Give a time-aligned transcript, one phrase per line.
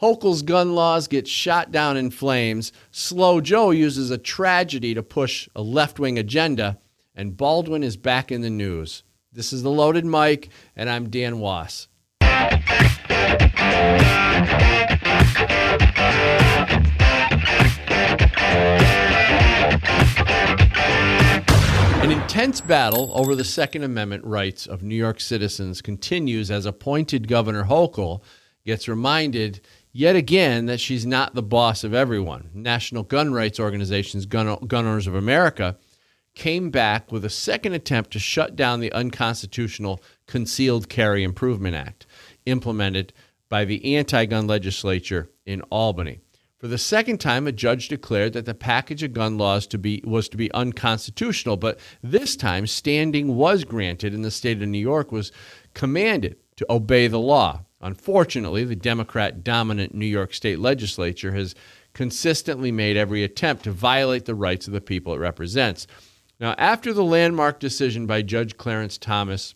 [0.00, 2.70] Hochul's gun laws get shot down in flames.
[2.92, 6.78] Slow Joe uses a tragedy to push a left wing agenda.
[7.16, 9.02] And Baldwin is back in the news.
[9.32, 11.88] This is the Loaded Mic, and I'm Dan Wos.
[22.00, 27.26] An intense battle over the Second Amendment rights of New York citizens continues as appointed
[27.26, 28.22] Governor Hochul
[28.68, 29.60] gets reminded
[29.98, 32.48] yet again that she's not the boss of everyone.
[32.54, 35.76] National gun rights organizations, Gun, gun Owners of America,
[36.36, 42.06] came back with a second attempt to shut down the unconstitutional Concealed Carry Improvement Act
[42.46, 43.12] implemented
[43.48, 46.20] by the anti gun legislature in Albany.
[46.58, 50.00] For the second time, a judge declared that the package of gun laws to be,
[50.04, 54.78] was to be unconstitutional, but this time standing was granted and the state of New
[54.78, 55.32] York was
[55.74, 57.64] commanded to obey the law.
[57.80, 61.54] Unfortunately, the Democrat dominant New York state legislature has
[61.94, 65.86] consistently made every attempt to violate the rights of the people it represents.
[66.40, 69.54] Now, after the landmark decision by Judge Clarence Thomas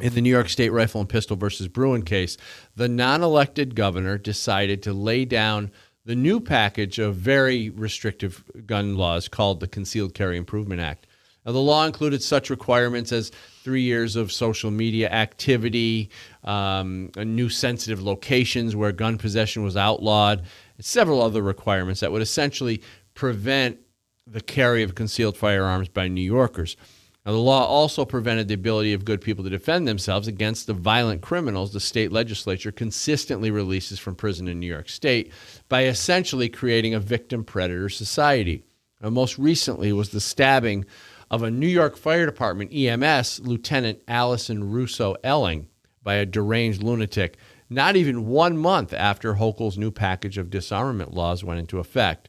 [0.00, 2.36] in the New York State Rifle and Pistol versus Bruen case,
[2.76, 5.72] the non elected governor decided to lay down
[6.04, 11.07] the new package of very restrictive gun laws called the Concealed Carry Improvement Act.
[11.48, 13.32] Now, the law included such requirements as
[13.64, 16.10] three years of social media activity,
[16.44, 22.20] um, new sensitive locations where gun possession was outlawed, and several other requirements that would
[22.20, 22.82] essentially
[23.14, 23.78] prevent
[24.26, 26.76] the carry of concealed firearms by New Yorkers.
[27.24, 30.74] Now, the law also prevented the ability of good people to defend themselves against the
[30.74, 35.32] violent criminals the state legislature consistently releases from prison in New York State
[35.70, 38.64] by essentially creating a victim predator society.
[39.00, 40.84] Now, most recently was the stabbing
[41.30, 45.68] of a New York Fire Department EMS Lieutenant Alison Russo Elling
[46.02, 47.36] by a deranged lunatic,
[47.70, 52.28] not even one month after Hochul's new package of disarmament laws went into effect.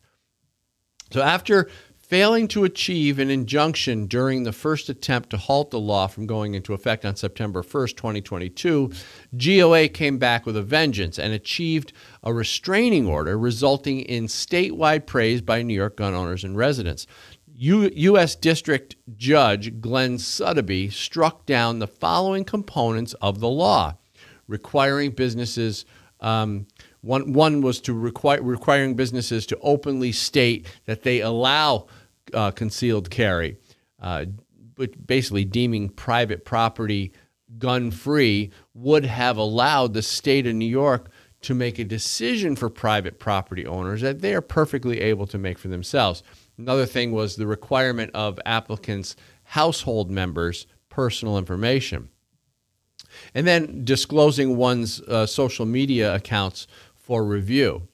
[1.12, 1.70] So, after
[2.10, 6.56] failing to achieve an injunction during the first attempt to halt the law from going
[6.56, 8.92] into effect on September 1st, 2022,
[9.38, 11.94] GOA came back with a vengeance and achieved
[12.24, 17.06] a restraining order, resulting in statewide praise by New York gun owners and residents.
[17.56, 18.36] U- U.S.
[18.36, 23.98] District Judge Glenn Suddaby struck down the following components of the law,
[24.48, 25.86] requiring businesses.
[26.22, 26.66] Um,
[27.02, 31.88] one, one was to require requiring businesses to openly state that they allow
[32.34, 33.58] uh, concealed carry,
[34.02, 34.26] uh,
[34.76, 37.12] but basically deeming private property
[37.58, 41.10] gun free would have allowed the state of New York
[41.42, 45.58] to make a decision for private property owners that they are perfectly able to make
[45.58, 46.22] for themselves.
[46.58, 52.10] Another thing was the requirement of applicants' household members' personal information.
[53.34, 57.89] And then disclosing one's uh, social media accounts for review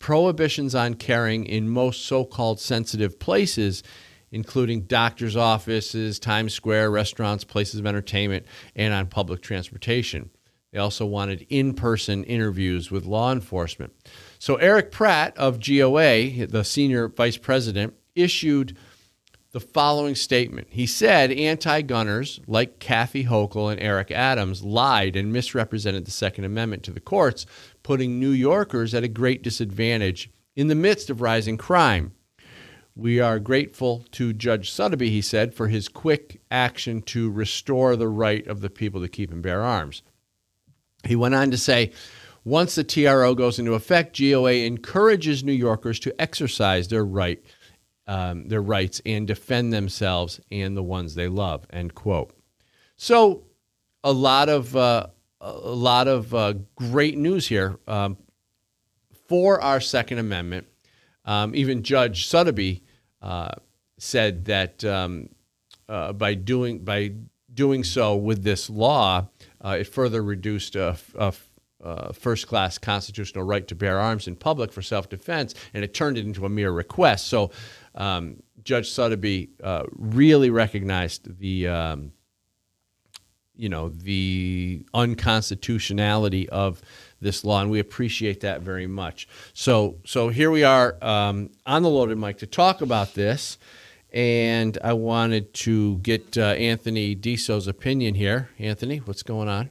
[0.00, 3.84] prohibitions on carrying in most so called sensitive places,
[4.32, 10.30] including doctors' offices, Times Square, restaurants, places of entertainment, and on public transportation.
[10.72, 13.92] They also wanted in person interviews with law enforcement.
[14.38, 18.76] So, Eric Pratt of GOA, the senior vice president, issued
[19.52, 20.68] the following statement.
[20.70, 26.44] He said anti gunners like Kathy Hochul and Eric Adams lied and misrepresented the Second
[26.44, 27.46] Amendment to the courts,
[27.82, 32.12] putting New Yorkers at a great disadvantage in the midst of rising crime.
[32.94, 38.08] We are grateful to Judge Suddaby, he said, for his quick action to restore the
[38.08, 40.02] right of the people to keep and bear arms.
[41.04, 41.92] He went on to say,
[42.44, 47.42] once the TRO goes into effect, GOA encourages New Yorkers to exercise their right
[48.06, 51.64] um, their rights and defend themselves and the ones they love.
[51.70, 52.32] End quote.
[52.96, 53.44] So,
[54.02, 55.06] a lot of uh,
[55.40, 58.16] a lot of uh, great news here um,
[59.28, 60.66] for our Second Amendment.
[61.24, 62.82] Um, even Judge Suddaby
[63.22, 63.52] uh,
[63.98, 65.28] said that um,
[65.88, 67.12] uh, by doing by
[67.52, 69.28] doing so with this law,
[69.64, 71.32] uh, it further reduced a, a
[71.82, 75.94] uh, first class constitutional right to bear arms in public for self defense, and it
[75.94, 77.28] turned it into a mere request.
[77.28, 77.50] So
[77.94, 82.12] um, Judge Suddaby uh, really recognized the um,
[83.60, 86.80] you know the unconstitutionality of
[87.20, 89.28] this law, and we appreciate that very much.
[89.52, 93.58] So so here we are um, on the loaded mic to talk about this.
[94.12, 98.50] And I wanted to get uh, Anthony Deso's opinion here.
[98.58, 99.70] Anthony, what's going on?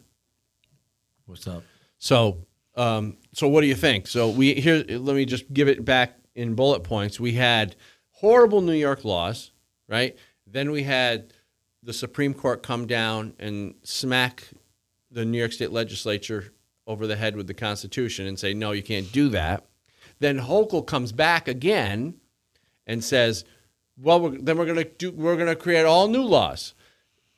[1.25, 1.63] What's up?
[1.97, 2.45] So,
[2.75, 4.07] um, so what do you think?
[4.07, 4.85] So we here.
[4.87, 7.19] Let me just give it back in bullet points.
[7.19, 7.75] We had
[8.11, 9.51] horrible New York laws,
[9.89, 10.15] right?
[10.47, 11.33] Then we had
[11.83, 14.49] the Supreme Court come down and smack
[15.11, 16.53] the New York State legislature
[16.85, 19.65] over the head with the Constitution and say, no, you can't do that.
[20.19, 22.15] Then Hochul comes back again
[22.85, 23.45] and says,
[24.01, 26.73] well, we're, then we're going to do we're going to create all new laws,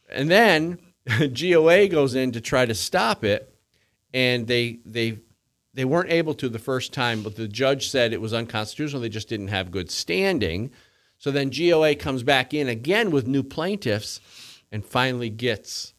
[0.09, 0.79] and then
[1.33, 3.55] GOA goes in to try to stop it,
[4.13, 5.19] and they they
[5.73, 9.01] they weren't able to the first time, but the judge said it was unconstitutional.
[9.01, 10.71] They just didn't have good standing.
[11.21, 14.19] So then GOA comes back in again with new plaintiffs,
[14.71, 15.93] and finally gets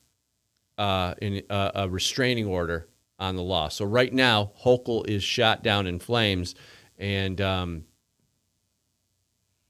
[0.77, 2.89] uh, in, uh, a restraining order
[3.21, 3.69] on the law.
[3.69, 6.57] So right now, Hochul is shot down in flames,
[6.99, 7.85] and um,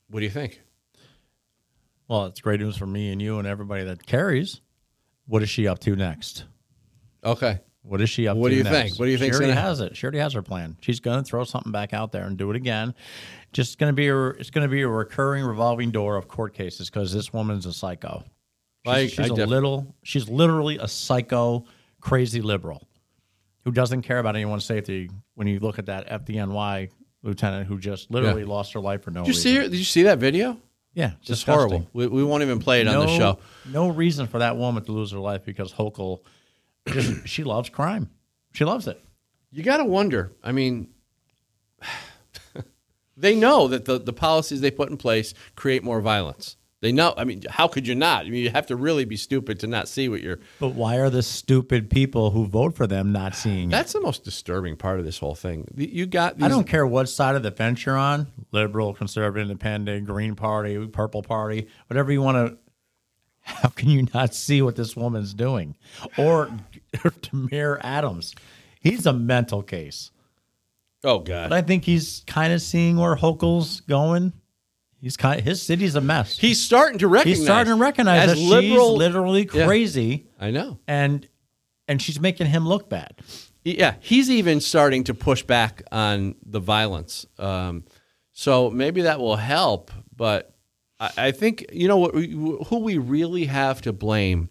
[0.08, 0.62] what do you think?
[2.08, 4.62] Well, it's great news for me and you and everybody that carries.
[5.26, 6.46] What is she up to next?
[7.22, 7.60] Okay.
[7.82, 8.76] What is she up What to What do you next?
[8.76, 8.98] think?
[8.98, 9.34] What do you think?
[9.34, 9.96] She already has it.
[9.96, 10.76] She already has her plan.
[10.80, 12.94] She's going to throw something back out there and do it again.
[13.52, 16.54] Just going to be a, it's going to be a recurring revolving door of court
[16.54, 18.24] cases because this woman's a psycho.
[18.86, 19.94] She's, I- she's I a def- little.
[20.02, 21.64] She's literally a psycho,
[22.00, 22.88] crazy liberal
[23.64, 25.10] who doesn't care about anyone's safety.
[25.34, 26.90] When you look at that FDNY
[27.22, 29.42] lieutenant who just literally lost her life for no Did you reason.
[29.42, 29.62] see her?
[29.68, 30.58] Did you see that video?
[30.94, 31.54] Yeah, It's disgusting.
[31.70, 31.88] horrible.
[31.92, 33.38] We, we won't even play it on the show.
[33.66, 36.20] No reason for that woman to lose her life because Hochul,
[36.88, 38.10] just, she loves crime.
[38.52, 39.02] She loves it.
[39.52, 40.32] You got to wonder.
[40.42, 40.88] I mean,
[43.22, 46.56] they know that the, the policies they put in place create more violence.
[46.82, 47.14] They know.
[47.16, 48.26] I mean, how could you not?
[48.26, 50.40] I mean, you have to really be stupid to not see what you're.
[50.58, 53.70] But why are the stupid people who vote for them not seeing it?
[53.70, 55.68] That's the most disturbing part of this whole thing.
[55.76, 56.38] You got.
[56.38, 60.34] These, I don't care what side of the fence you're on liberal, conservative, independent, Green
[60.34, 62.58] Party, Purple Party, whatever you want to.
[63.44, 65.76] How can you not see what this woman's doing?
[66.18, 66.50] Or
[66.92, 68.34] Tamir Adams.
[68.80, 70.10] He's a mental case.
[71.04, 71.50] Oh God.
[71.50, 74.32] But I think he's kind of seeing where Hochul's going.
[75.00, 76.38] He's kind his city's a mess.
[76.38, 77.38] He's starting to recognize.
[77.38, 78.90] He's starting to recognize as that liberal.
[78.90, 79.66] she's literally Yeah.
[79.66, 80.78] crazy, I know.
[80.86, 81.26] and
[81.88, 83.16] and she's making him look bad.
[83.64, 87.26] Yeah, he's even starting to push back on the violence.
[87.38, 87.84] Um,
[88.32, 89.90] so maybe that will help.
[90.16, 90.54] But
[91.00, 94.50] I, I think you know what we, who we really have to blame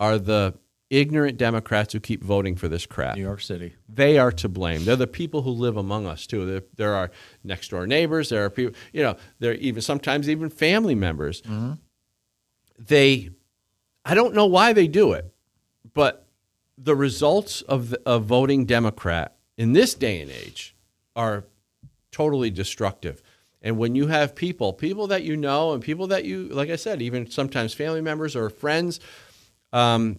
[0.00, 0.54] are the
[0.92, 3.16] ignorant Democrats who keep voting for this crap.
[3.16, 3.74] New York City.
[3.88, 4.84] They are to blame.
[4.84, 6.44] They're the people who live among us too.
[6.44, 7.10] There, there are
[7.42, 8.28] next door neighbors.
[8.28, 8.74] There are people.
[8.92, 11.42] You know, there are even sometimes even family members.
[12.78, 13.30] They,
[14.04, 15.32] I don't know why they do it,
[15.94, 16.26] but
[16.76, 20.76] the results of the, of voting Democrat in this day and age
[21.16, 21.44] are
[22.10, 23.22] totally destructive.
[23.62, 26.76] And when you have people, people that you know, and people that you, like I
[26.76, 28.98] said, even sometimes family members or friends,
[29.72, 30.18] um,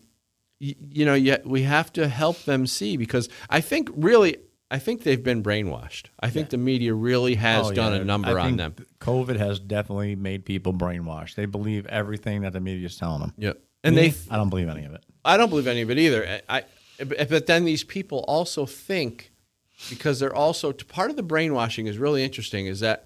[0.61, 4.38] y- you know, yet we have to help them see because I think really,
[4.71, 6.05] I think they've been brainwashed.
[6.19, 8.00] I think the media really has Oh, done yeah.
[8.01, 8.85] a number I on think them.
[9.00, 11.35] COVID has definitely made people brainwashed.
[11.35, 13.33] They believe everything that the media is telling them.
[13.38, 13.61] Yep.
[13.83, 15.03] And Me, they, I don't believe any of it.
[15.25, 16.41] I don't believe any of it either.
[16.50, 16.65] I, I-
[17.25, 19.31] but then these people also think
[19.89, 23.05] because they're also part of the brainwashing is really interesting is that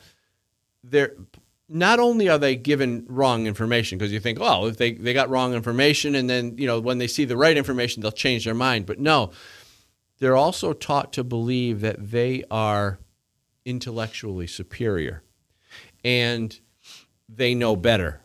[0.83, 1.15] they're
[1.69, 5.29] not only are they given wrong information because you think oh if they, they got
[5.29, 8.53] wrong information and then you know when they see the right information they'll change their
[8.53, 9.31] mind but no
[10.19, 12.99] they're also taught to believe that they are
[13.65, 15.23] intellectually superior
[16.03, 16.59] and
[17.29, 18.21] they know better.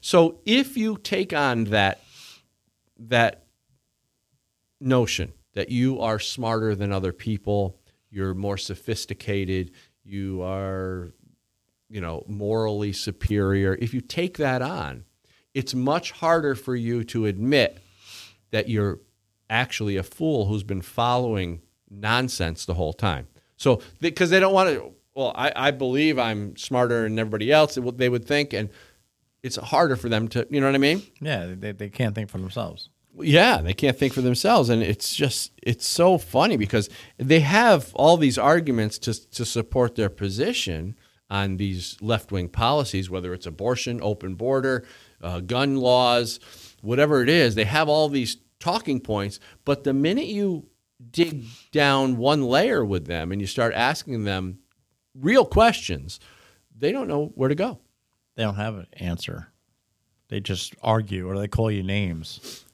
[0.00, 2.00] So if you take on that
[2.98, 3.44] that
[4.80, 7.78] notion that you are smarter than other people,
[8.10, 9.72] you're more sophisticated,
[10.02, 11.12] you are,
[11.88, 13.76] you know, morally superior.
[13.80, 15.04] If you take that on,
[15.54, 17.78] it's much harder for you to admit
[18.50, 19.00] that you're
[19.48, 23.28] actually a fool who's been following nonsense the whole time.
[23.56, 27.78] So, because they don't want to, well, I, I believe I'm smarter than everybody else,
[27.94, 28.68] they would think, and
[29.42, 31.02] it's harder for them to, you know what I mean?
[31.20, 32.90] Yeah, they, they can't think for themselves.
[33.18, 37.94] Yeah, they can't think for themselves, and it's just it's so funny because they have
[37.94, 40.96] all these arguments to to support their position
[41.28, 44.84] on these left wing policies, whether it's abortion, open border,
[45.22, 46.38] uh, gun laws,
[46.82, 47.54] whatever it is.
[47.54, 50.68] They have all these talking points, but the minute you
[51.10, 54.58] dig down one layer with them and you start asking them
[55.14, 56.20] real questions,
[56.76, 57.80] they don't know where to go.
[58.36, 59.48] They don't have an answer.
[60.28, 62.64] They just argue or they call you names.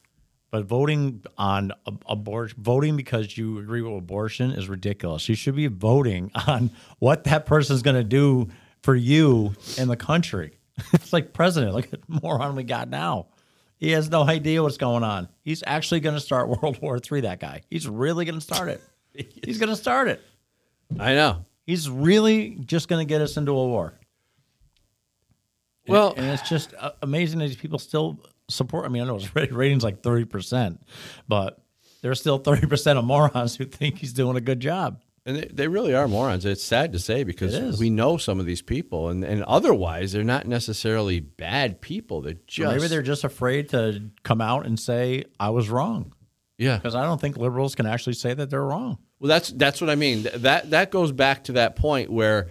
[0.53, 1.71] But voting on
[2.05, 5.27] abortion, voting because you agree with abortion is ridiculous.
[5.27, 6.69] You should be voting on
[6.99, 8.49] what that person's going to do
[8.83, 10.59] for you in the country.
[10.93, 11.73] It's like president.
[11.73, 13.29] Look at the moron we got now.
[13.77, 15.27] He has no idea what's going on.
[15.41, 17.21] He's actually going to start World War III.
[17.21, 17.61] That guy.
[17.71, 18.83] He's really going to start it.
[19.43, 20.21] He's going to start it.
[20.99, 21.45] I know.
[21.65, 23.99] He's really just going to get us into a war.
[25.87, 28.19] Well, and it's just uh, amazing that these people still
[28.49, 28.85] support.
[28.85, 30.81] I mean, I know his rating's like thirty percent,
[31.27, 31.63] but
[32.03, 35.01] there's still 30% of morons who think he's doing a good job.
[35.25, 36.43] And they, they really are morons.
[36.43, 40.21] It's sad to say because we know some of these people, and, and otherwise they're
[40.21, 42.21] not necessarily bad people.
[42.21, 46.13] They're just Maybe they're just afraid to come out and say, I was wrong.
[46.57, 46.75] yeah.
[46.75, 48.97] Because I don't think liberals can actually say that they're wrong.
[49.21, 50.27] Well, that's that's what I mean.
[50.35, 52.49] That that goes back to that point where,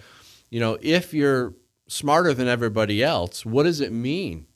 [0.49, 1.53] you know, if you're
[1.87, 4.47] smarter than everybody else, what does it mean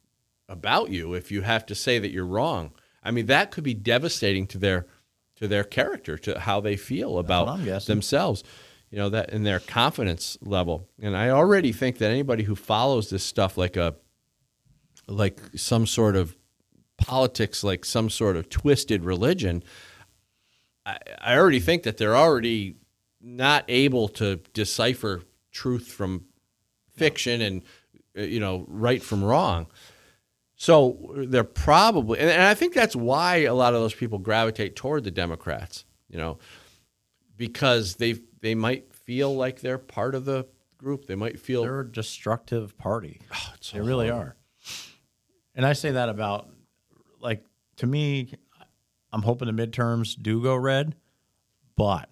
[0.49, 2.71] about you if you have to say that you're wrong?
[3.03, 4.85] I mean, that could be devastating to their
[5.37, 7.45] to their character, to how they feel about
[7.85, 8.43] themselves.
[8.89, 13.09] You know that in their confidence level, and I already think that anybody who follows
[13.09, 13.95] this stuff like a
[15.07, 16.35] like some sort of
[16.97, 19.63] politics, like some sort of twisted religion,
[20.85, 22.75] I, I already think that they're already
[23.21, 26.25] not able to decipher truth from
[26.95, 27.63] fiction and
[28.17, 29.67] uh, you know right from wrong.
[30.57, 35.03] So they're probably, and, I think that's why a lot of those people gravitate toward
[35.03, 35.85] the Democrats.
[36.09, 36.39] You know,
[37.37, 40.47] because they they might feel like they're part of the
[40.77, 41.05] group.
[41.05, 43.21] They might feel They're a destructive party.
[43.33, 44.35] Oh, it's They really are.
[45.55, 46.49] And I say that about,
[47.19, 47.43] like,
[47.77, 48.31] to me,
[49.11, 50.95] I'm hoping the midterms do go red,
[51.75, 52.09] but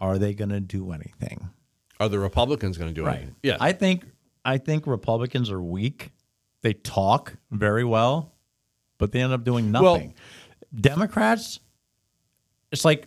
[0.00, 1.48] are they going to do anything?
[1.98, 3.36] Are the Republicans going to do anything?
[3.42, 3.56] Yeah.
[3.60, 4.04] I think
[4.44, 6.10] I think Republicans are weak.
[6.64, 8.32] They talk very well,
[8.96, 10.14] but they end up doing Well- nothing.
[10.74, 11.60] Democrats,
[12.72, 13.06] it's like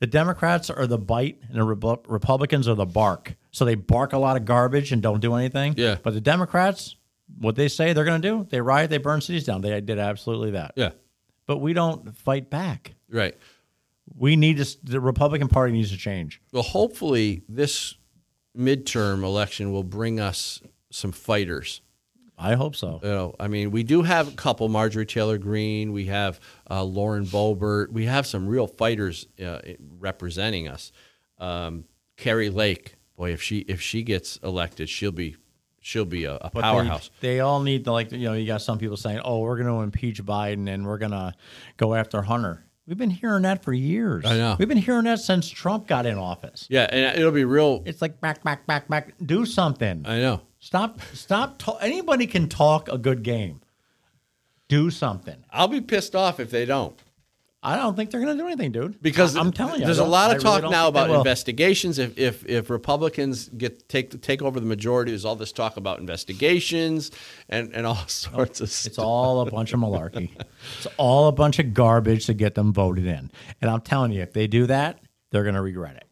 [0.00, 3.36] the Democrats are the bite and the Repu- Republicans are the bark.
[3.52, 5.74] So they bark a lot of garbage and don't do anything.
[5.76, 5.98] Yeah.
[6.02, 6.96] But the Democrats,
[7.38, 9.60] what they say they're going to do, they riot, they burn cities down.
[9.60, 10.72] They did absolutely that.
[10.74, 10.90] yeah.
[11.46, 12.94] But we don't fight back.
[13.08, 13.36] Right.
[14.12, 16.40] We need to, the Republican Party needs to change.
[16.52, 17.94] Well, hopefully this
[18.58, 21.80] midterm election will bring us some fighters.
[22.38, 23.00] I hope so.
[23.02, 26.38] You know, I mean, we do have a couple: Marjorie Taylor Greene, we have
[26.70, 29.60] uh, Lauren Boebert, we have some real fighters uh,
[29.98, 30.92] representing us.
[31.38, 31.84] Um,
[32.16, 35.36] Kari Lake, boy, if she if she gets elected, she'll be
[35.80, 37.10] she'll be a, a powerhouse.
[37.20, 39.56] They, they all need to like you know you got some people saying oh we're
[39.56, 41.34] going to impeach Biden and we're going to
[41.76, 42.64] go after Hunter.
[42.86, 44.24] We've been hearing that for years.
[44.24, 44.56] I know.
[44.58, 46.68] We've been hearing that since Trump got in office.
[46.70, 47.82] yeah, and it'll be real.
[47.84, 49.14] It's like back back back back.
[49.24, 50.02] Do something.
[50.06, 50.42] I know.
[50.66, 51.58] Stop stop.
[51.58, 53.60] Ta- anybody can talk a good game.
[54.66, 55.36] Do something.
[55.48, 56.98] I'll be pissed off if they don't.
[57.62, 59.00] I don't think they're going to do anything, dude.
[59.00, 62.00] because I- I'm telling you, there's a lot of talk don't now about investigations.
[62.00, 66.00] If, if if Republicans get take take over the majority, there's all this talk about
[66.00, 67.12] investigations
[67.48, 68.86] and and all sorts of stuff.
[68.86, 69.04] It's stuff.
[69.04, 70.30] all a bunch of malarkey.
[70.78, 73.30] It's all a bunch of garbage to get them voted in.
[73.60, 74.98] And I'm telling you, if they do that,
[75.30, 76.08] they're going to regret it.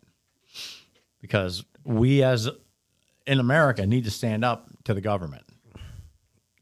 [1.21, 2.49] Because we, as
[3.27, 5.45] in America, need to stand up to the government.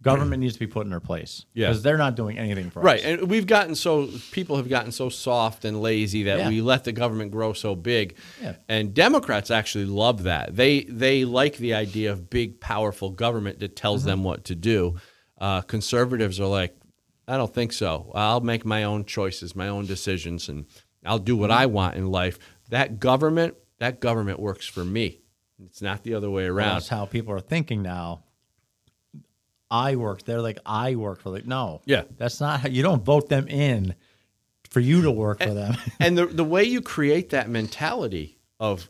[0.01, 1.47] Government needs to be put in their place.
[1.55, 1.69] Yeah.
[1.69, 2.85] Because they're not doing anything for us.
[2.85, 3.05] Right, us.
[3.21, 6.49] and we've gotten so people have gotten so soft and lazy that Yeah.
[6.49, 8.17] we let the government grow so big.
[8.43, 8.57] Yeah.
[8.69, 10.57] And Democrats actually love that.
[10.57, 14.09] They they like the idea of big, powerful government that tells Mm-hmm.
[14.11, 14.97] them what to do.
[15.39, 16.77] Uh, conservatives are like,
[17.29, 18.11] I don't think so.
[18.13, 20.67] I'll make my own choices, my own decisions, and
[21.07, 21.61] I'll do what Mm-hmm.
[21.61, 22.41] I want in life.
[22.71, 25.21] That government, that government works for me.
[25.67, 26.75] It's not the other way Well, around.
[26.75, 28.25] That's how people are thinking now.
[29.71, 30.25] I work.
[30.25, 31.81] They're like, I work for like, No.
[31.85, 32.05] Yeah.
[32.19, 33.95] That's not how you don't vote them in
[34.71, 35.77] for you to work for them.
[36.01, 38.89] and the the way you create that mentality of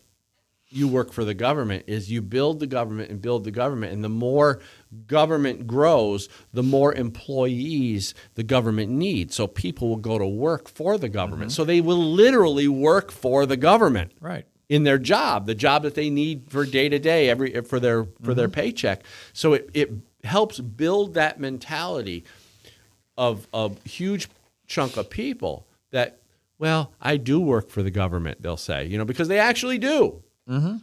[0.73, 4.03] you work for the government is you build the government and build the government and
[4.03, 4.61] the more
[5.07, 10.97] government grows the more employees the government needs so people will go to work for
[10.97, 11.57] the government mm-hmm.
[11.57, 14.47] so they will literally work for the government right.
[14.73, 18.07] In their job, the job that they need for day to day every for their
[18.23, 18.55] for their mm-hmm.
[18.55, 19.05] paycheck.
[19.35, 19.93] So it, it
[20.25, 22.25] helps build that mentality
[23.19, 24.31] of a huge
[24.67, 26.23] chunk of people that
[26.59, 30.23] well, I do work for the government, they'll say, you know, because they actually do.
[30.49, 30.77] Mm-hmm.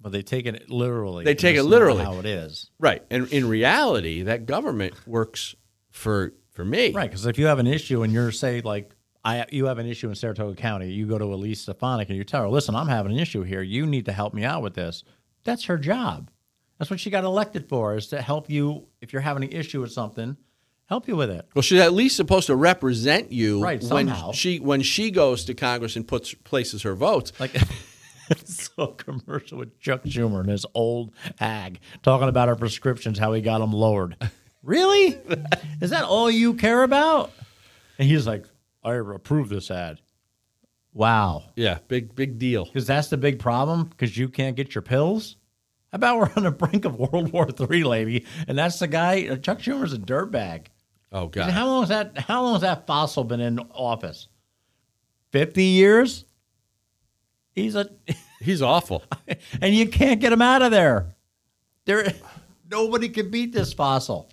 [0.00, 1.24] But they take it literally.
[1.24, 2.04] They take it literally.
[2.04, 2.70] how it is.
[2.80, 3.02] Right.
[3.10, 5.54] And in reality, that government works
[5.90, 6.92] for for me.
[6.92, 8.91] Right, because if you have an issue and you're say like
[9.24, 12.24] I you have an issue in Saratoga County, you go to Elise Stefanik and you
[12.24, 13.62] tell her, "Listen, I'm having an issue here.
[13.62, 15.04] You need to help me out with this."
[15.44, 16.30] That's her job.
[16.78, 19.80] That's what she got elected for, is to help you if you're having an issue
[19.80, 20.36] with something,
[20.86, 21.46] help you with it.
[21.54, 24.32] Well, she's at least supposed to represent you Right, when somehow.
[24.32, 27.32] she when she goes to Congress and puts places her votes.
[27.38, 27.54] Like
[28.30, 33.32] it's so commercial with Chuck Schumer and his old hag talking about our prescriptions, how
[33.32, 34.16] he got them lowered.
[34.64, 35.16] really?
[35.80, 37.30] Is that all you care about?
[37.98, 38.46] And he's like,
[38.84, 40.00] I approve this ad.
[40.94, 41.44] Wow.
[41.56, 42.64] Yeah, big big deal.
[42.66, 43.84] Because that's the big problem.
[43.84, 45.36] Because you can't get your pills.
[45.90, 48.26] How about we're on the brink of World War III, lady?
[48.48, 49.26] And that's the guy.
[49.28, 50.66] uh, Chuck Schumer's a dirtbag.
[51.12, 51.50] Oh And god.
[51.50, 52.18] How long has that?
[52.18, 54.28] How long has that fossil been in office?
[55.32, 56.24] 50 years.
[57.54, 57.88] He's a,
[58.40, 59.04] He's awful.
[59.60, 61.14] and you can't get him out of there.
[61.84, 62.12] There,
[62.70, 64.28] nobody can beat this fossil.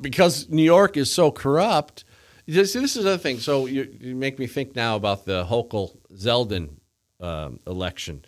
[0.00, 2.04] because New York is so corrupt.
[2.46, 3.38] This, this is another thing.
[3.38, 6.76] So you, you make me think now about the Hochul Zeldin
[7.20, 8.24] um, election,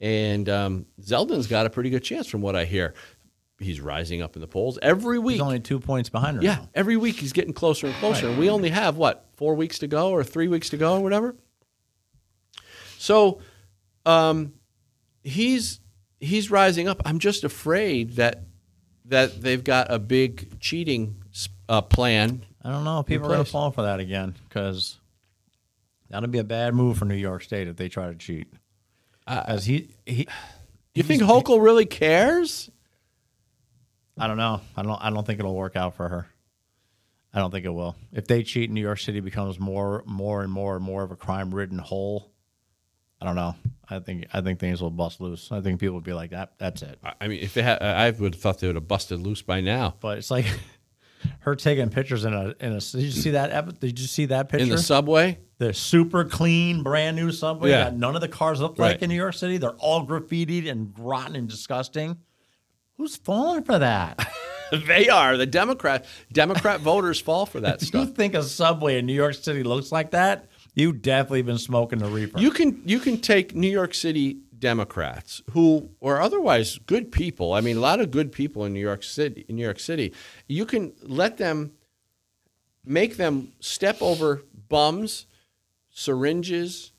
[0.00, 2.94] and um, Zeldin's got a pretty good chance from what I hear.
[3.58, 5.34] He's rising up in the polls every week.
[5.34, 6.42] He's only two points behind her.
[6.42, 6.68] yeah, now.
[6.74, 9.88] every week he's getting closer and closer, and we only have what four weeks to
[9.88, 11.34] go or three weeks to go or whatever.
[12.98, 13.40] So,
[14.06, 14.54] um,
[15.22, 15.80] he's
[16.20, 17.02] he's rising up.
[17.04, 18.44] I'm just afraid that
[19.06, 21.16] that they've got a big cheating
[21.68, 23.02] uh, plan I don't know.
[23.02, 24.98] People are going to fall for that again because
[26.10, 28.48] that'll be a bad move for New York State if they try to cheat.
[29.26, 30.26] As he, he,
[30.94, 32.70] You think Hochul really cares?
[34.16, 34.60] I don't know.
[34.76, 34.98] I don't.
[35.00, 36.26] I don't think it'll work out for her.
[37.32, 37.94] I don't think it will.
[38.12, 41.16] If they cheat, New York City becomes more, more and more and more of a
[41.16, 42.32] crime-ridden hole.
[43.20, 43.54] I don't know.
[43.88, 44.26] I think.
[44.32, 45.52] I think things will bust loose.
[45.52, 46.54] I think people will be like, "That.
[46.58, 48.88] That's it." I- I mean, if they had, I would have thought they would have
[48.88, 49.94] busted loose by now.
[50.00, 50.46] But it's like
[51.40, 52.80] her taking pictures in a in a.
[52.80, 53.50] Did you see that?
[53.50, 54.64] epi- Did you see that picture?
[54.64, 57.84] In the subway, the super clean, brand new subway Yeah.
[57.84, 58.92] that none of the cars look Right.
[58.92, 59.56] like in New York City.
[59.56, 62.18] They're all graffitied and rotten and disgusting.
[62.96, 64.28] Who's falling for that?
[64.86, 66.04] they are the Democrat.
[66.32, 69.90] Democrat voters fall for that If you think a subway in New York City looks
[69.90, 72.38] like that, you definitely been smoking the reefer.
[72.38, 77.52] You can you can take New York City Democrats who are otherwise good people.
[77.52, 79.44] I mean, a lot of good people in New York City.
[79.48, 80.12] In New York City,
[80.46, 81.72] you can let them
[82.84, 85.26] make them step over bums,
[85.90, 86.92] syringes,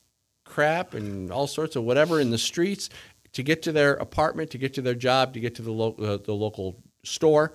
[0.44, 2.90] crap, and all sorts of whatever in the streets
[3.34, 5.96] to get to their apartment, to get to their job, to get to the lo-
[6.00, 7.54] uh, the local store.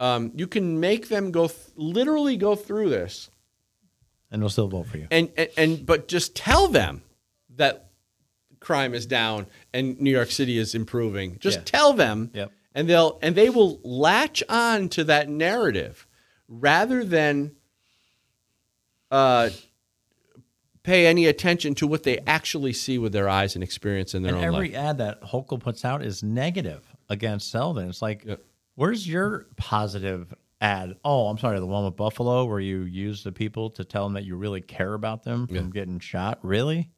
[0.00, 3.30] Um, you can make them go th- literally go through this
[4.32, 5.06] and they'll still vote for you.
[5.10, 7.02] and, and and but just tell them
[7.56, 7.91] that
[8.62, 11.36] crime is down and New York City is improving.
[11.40, 11.64] Just Yeah.
[11.64, 12.52] tell them, Yep.
[12.74, 16.06] and they'll and they will latch on to that narrative
[16.48, 17.52] rather than
[19.10, 19.50] uh,
[20.82, 24.34] pay any attention to what they actually see with their eyes and experience in their
[24.34, 24.78] And own every life.
[24.78, 27.88] ad that Hochul puts out is negative against Zeldin.
[27.88, 28.40] It's like, Yep.
[28.74, 30.96] where's your positive ad?
[31.04, 34.14] Oh, I'm sorry, the one with Buffalo where you use the people to tell them
[34.14, 36.38] that you really care about them from getting shot.
[36.42, 36.88] Really?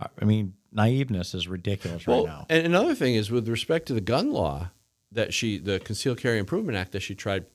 [0.00, 2.46] I mean, naiveness is ridiculous Well, right now.
[2.48, 4.70] and another thing is with respect to the gun law
[5.12, 7.46] that she, the Concealed Carry Improvement Act that she tried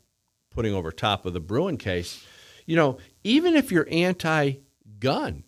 [0.52, 2.24] putting over top of the Bruen case.
[2.66, 5.44] You know, even if you're anti-gun,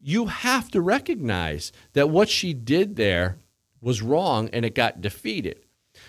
[0.00, 3.38] you have to recognize that what she did there
[3.80, 5.60] was wrong and it got defeated.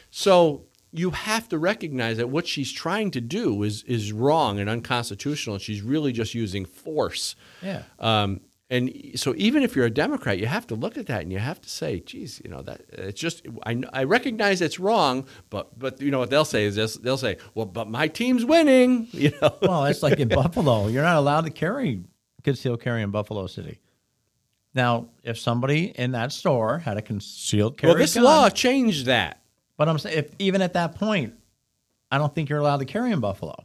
[0.09, 4.69] So you have to recognize that what she's trying to do is is wrong and
[4.69, 7.35] unconstitutional, and she's really just using force.
[7.61, 7.83] Yeah.
[7.99, 11.31] Um, and so even if you're a Democrat, you have to look at that and
[11.31, 14.79] you have to say, geez, you know, that uh, it's just, I, I recognize it's
[14.79, 18.07] wrong, but, but you know what they'll say is this, they'll say, well, but my
[18.07, 19.55] team's winning, you know?
[19.61, 20.87] Well, it's like in Buffalo.
[20.87, 22.03] You're not allowed to carry
[22.43, 23.79] concealed carry in Buffalo City.
[24.73, 29.05] Now, if somebody in that store had a concealed carry well, this gun, law changed
[29.05, 29.41] that
[29.77, 31.35] but I'm saying if even at that point,
[32.11, 33.55] I don't think you're allowed to carry in Buffalo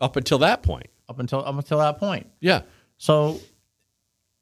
[0.00, 0.86] up until that point.
[1.08, 2.30] up until up until that point.
[2.40, 2.62] Yeah.
[2.96, 3.40] So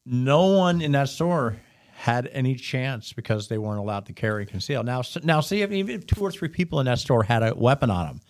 [0.07, 1.57] no one in that store
[1.95, 4.85] had any chance because they weren't allowed to carry concealed.
[4.85, 7.55] Now, now see if even if two or three people in that store had a
[7.55, 8.21] weapon on them,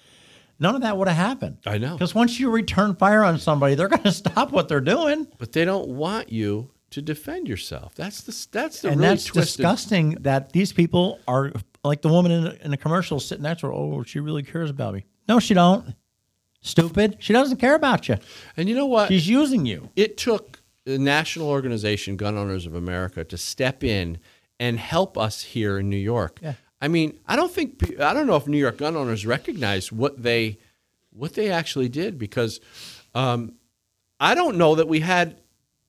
[0.59, 1.59] none of that would have happened.
[1.67, 1.95] I know.
[1.95, 5.27] Because once you return fire on somebody, they're going to stop what they're doing.
[5.39, 7.95] But they don't want you to defend yourself.
[7.97, 9.57] That's the, that's the and really that's twisted.
[9.57, 13.67] disgusting that these people are like the woman in, in the commercial sitting next to
[13.67, 13.73] her.
[13.73, 15.05] Oh, she really cares about me.
[15.29, 15.95] No, she don't.
[16.61, 17.17] Stupid.
[17.19, 18.17] She doesn't care about you.
[18.57, 19.09] And you know what?
[19.09, 19.91] She's using you.
[19.97, 24.19] it took the national organization gun owners of america to step in
[24.61, 26.39] and help us here in new york.
[26.43, 26.55] Yeah.
[26.81, 30.23] i mean i don't think i don't know if new york gun owners recognize what
[30.23, 30.59] they
[31.13, 32.61] what they actually did because
[33.15, 33.55] um,
[34.21, 35.41] i don't know that we had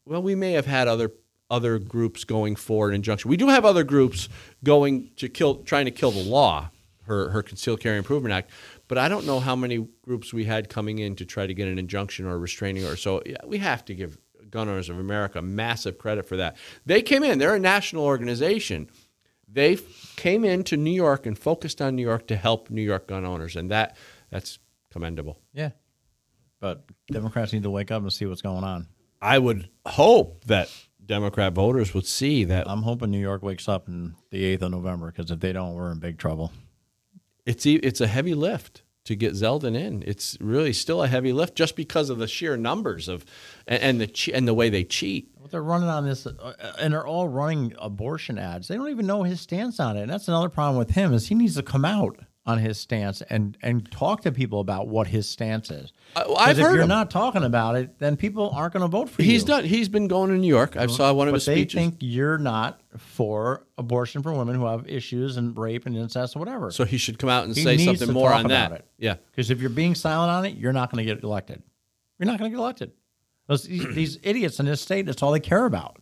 [0.05, 1.12] well we may have had other
[1.49, 4.29] other groups going for an injunction we do have other groups
[4.63, 6.69] going to kill trying to kill the law
[7.03, 8.49] her her concealed carry improvement act
[8.88, 11.67] but i don't know how many groups we had coming in to try to get
[11.67, 13.21] an injunction or a restraining order so.
[13.25, 14.17] Yeah, we have to give
[14.56, 18.89] gun owners of america massive credit for that they came in they're a national organization
[19.48, 19.78] they
[20.15, 23.56] came into new york and focused on new york to help new york gun owners
[23.56, 23.96] and that
[24.32, 24.60] that's
[24.91, 25.72] commendable Yeah.
[26.62, 28.88] But Democrats need to wake up and see what's going on.
[29.22, 30.68] i would hope that
[31.06, 34.72] democrat voters would see that I'm hoping New York wakes up in the 8th of
[34.72, 36.52] November because if they don't, we're in big trouble.
[37.46, 40.04] it's it's a heavy lift to get Zeldin in.
[40.06, 43.26] It's really still a heavy lift just because of the sheer numbers of
[43.68, 45.30] and, and the and the way they cheat.
[45.50, 48.68] They're running on this, uh, and they're all running abortion ads.
[48.68, 50.02] They don't even know his stance on it.
[50.02, 53.21] And that's another problem with him is he needs to come out on his stance
[53.23, 55.91] and and talk to people about what his stance is.
[56.15, 56.89] I- I've if heard you're him.
[56.89, 59.31] not talking about it, then people aren't going to vote for you.
[59.31, 59.63] He's done.
[59.65, 60.77] He's been going to New York.
[60.77, 61.79] I saw one of But his they speeches.
[61.79, 66.39] think you're not for abortion for women who have issues and rape and incest or
[66.39, 66.69] whatever.
[66.69, 68.71] so he should come out and He say something more on that.
[68.73, 68.86] it.
[68.99, 69.15] Yeah.
[69.31, 71.63] Because if you're being silent on it, you're not going to get elected.
[72.19, 72.91] You're not going to get elected.
[73.47, 75.97] Those, these, these idiots in this state, that's all they care about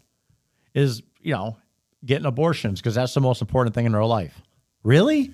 [0.73, 1.55] is, you know,
[2.05, 4.41] getting abortions because that's the most important thing in their life.
[4.83, 5.33] Really?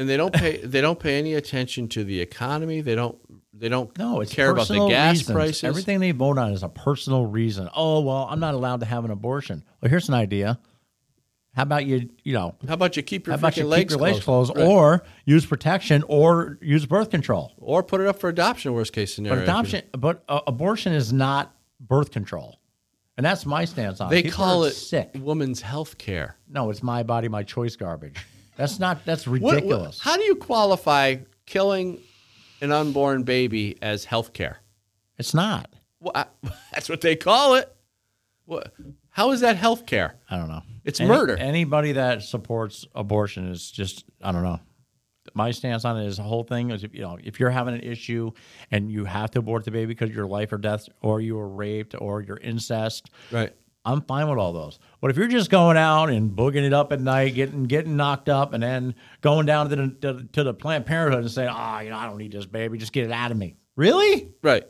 [0.00, 0.56] And they don't pay.
[0.58, 2.80] they don't pay any attention to the economy.
[2.80, 3.18] They don't.
[3.52, 5.34] They don't No, it's care about the gas reasons.
[5.34, 5.64] prices.
[5.64, 7.68] Everything they vote on is a personal reason.
[7.76, 9.62] Oh, well, I'm not allowed to have an abortion.
[9.82, 10.58] Well, here's an idea.
[11.52, 13.92] How about you, you know, How about you keep your how about you keep legs
[13.92, 14.66] your legs closed, closed Right.
[14.72, 17.52] or use protection or use birth control?
[17.58, 18.72] or put it up for adoption?
[18.72, 19.40] Worst case scenario.
[19.40, 22.60] But adoption, but uh, abortion is not birth control,
[23.18, 24.24] and that's my stance on They it.
[24.26, 25.10] People call it sick.
[25.18, 26.36] woman's health care.
[26.48, 28.16] No, it's my body, my choice garbage.
[28.60, 29.04] That's not.
[29.06, 30.00] That's What- what- ridiculous.
[30.00, 31.98] how do you qualify killing
[32.60, 34.58] an unborn baby as health care?
[35.18, 35.70] it's not.
[35.98, 36.26] Well, I-
[36.72, 37.74] that's what they call it.
[38.44, 38.72] What?
[39.10, 40.16] How is that health care?
[40.30, 40.62] I don't know.
[40.84, 41.36] It's murder.
[41.36, 44.04] Anybody that supports abortion is just.
[44.22, 44.60] I don't know.
[45.34, 47.74] My stance on it is the whole thing is if you know if you're having
[47.74, 48.30] an issue
[48.70, 51.48] and you have to abort the baby because you're life or death or you were
[51.48, 53.54] raped or you're incest, Right.
[53.84, 54.78] I'm fine with all those.
[55.00, 58.28] But if you're just going out and booging it up at night, getting getting knocked
[58.28, 61.78] up, and then going down to the to, to the Planned Parenthood and saying, "Oh,
[61.80, 64.32] you know, I don't need this baby, just get it out of me." Really?
[64.42, 64.64] Right.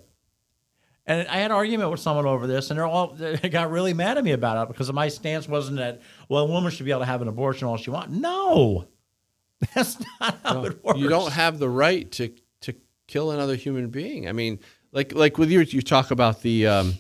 [1.07, 3.95] And I had an argument with someone over this, and they're all they got really
[3.95, 6.93] mad at me about it because my stance wasn't that well, a woman should be
[6.93, 8.15] able to have an abortion all she wants.
[8.15, 8.87] No,
[9.75, 11.01] that's not how it works.
[11.01, 12.75] You don't have the right to to
[13.09, 14.29] kill another human being.
[14.29, 14.61] I mean,
[14.93, 16.95] like like with you, you talk about the um,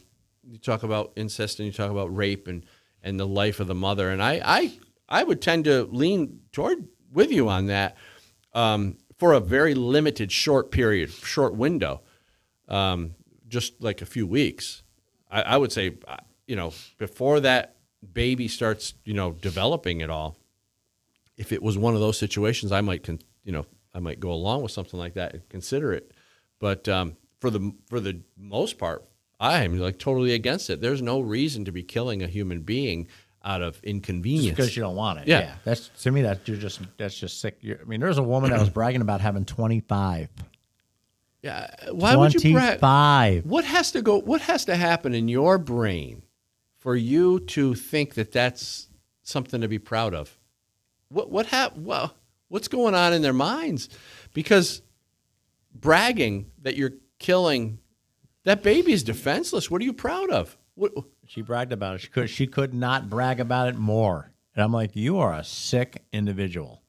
[0.50, 2.66] you talk about incest and you talk about rape and
[3.02, 4.72] and the life of the mother, and I I
[5.08, 7.96] I would tend to lean toward with you on that
[8.52, 12.02] um, for a very limited, short period, short window,
[12.68, 13.14] um,
[13.48, 14.82] just like a few weeks.
[15.30, 17.76] I, I would say, uh, you know, before that
[18.12, 20.36] baby starts, you know, developing at all,
[21.36, 24.32] if it was one of those situations, I might, con- you know, I might go
[24.32, 26.12] along with something like that and consider it.
[26.58, 29.04] But um, for the for the most part,
[29.40, 30.80] I am like totally against it.
[30.80, 33.08] There's no reason to be killing a human being
[33.42, 34.50] out of inconvenience.
[34.54, 35.26] because you don't want it.
[35.28, 35.54] Yeah.
[35.64, 37.56] that's to me that you're just that's just sick.
[37.62, 40.28] You're, I mean, there's a woman that was bragging about having 25.
[41.42, 42.80] yeah, uh, why would you brag?
[42.80, 43.46] 25.
[43.46, 44.20] What has to go?
[44.20, 46.22] What has to happen in your brain
[46.78, 48.88] for you to think that that's
[49.22, 50.38] something to be proud of?
[51.08, 52.14] What what hap- well,
[52.50, 53.88] What's going on in their minds?
[54.34, 54.82] Because
[55.72, 57.78] bragging that you're killing
[58.44, 59.70] that baby is defenseless.
[59.70, 60.56] What are you proud of?
[60.74, 60.92] What,
[61.26, 62.00] She bragged about it.
[62.00, 64.30] She could she could not brag about it more.
[64.54, 66.82] And I'm like, you are a sick individual.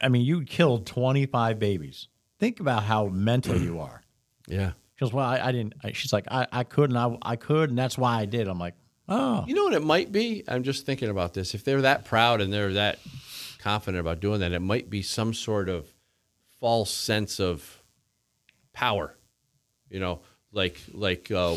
[0.00, 2.08] I mean, you killed 25 babies.
[2.38, 4.02] Think about how mental you are.
[4.46, 4.72] yeah.
[4.94, 5.74] She goes, well, I, I didn't.
[5.82, 6.96] I, she's like, I, I couldn't.
[6.96, 8.48] I, I could, and that's why I did.
[8.48, 8.74] I'm like,
[9.08, 10.44] oh, You know what it might be?
[10.48, 11.54] I'm just thinking about this.
[11.54, 12.98] If they're that proud and they're that
[13.58, 15.86] confident about doing that, it might be some sort of
[16.60, 17.82] false sense of
[18.72, 19.16] power.
[19.90, 20.20] You know,
[20.52, 21.56] like like uh,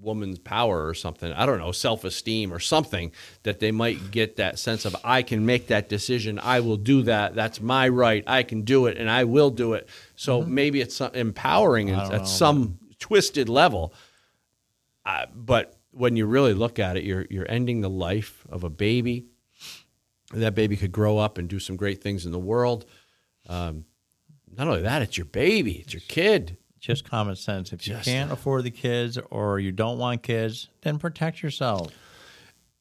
[0.00, 1.32] woman's power or something.
[1.32, 3.12] I don't know, self esteem or something
[3.42, 6.38] that they might get that sense of I can make that decision.
[6.38, 7.34] I will do that.
[7.34, 8.24] That's my right.
[8.26, 9.88] I can do it, and I will do it.
[10.16, 13.94] So maybe it's empowering at, at some twisted level.
[15.04, 18.70] Uh, but when you really look at it, you're you're ending the life of a
[18.70, 19.26] baby.
[20.32, 22.86] That baby could grow up and do some great things in the world.
[23.48, 23.84] Um,
[24.56, 26.56] not only that, it's your baby, it's your kid.
[26.80, 27.72] Just common sense.
[27.72, 31.92] If you Just- can't afford the kids or you don't want kids, then protect yourself.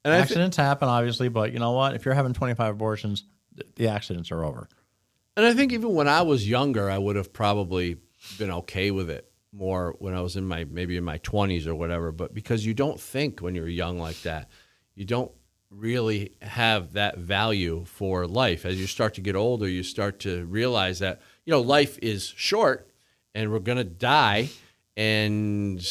[0.06, 1.94] And accidents happen, obviously, but you know what?
[1.94, 4.70] If you're having 25 abortions, th- the accidents are over.
[5.36, 7.98] And I think even when I was younger, I would have probably
[8.38, 11.76] been okay with it more when I was in my maybe in my 20s or
[11.76, 12.12] whatever.
[12.12, 14.50] But because you don't think when you're young like that,
[14.96, 15.32] you don't
[15.70, 18.66] really have that value for life.
[18.66, 22.34] As you start to get older, you start to realize that, you know, life is
[22.36, 22.89] short
[23.36, 24.50] and we're going to die.
[24.98, 25.82] And,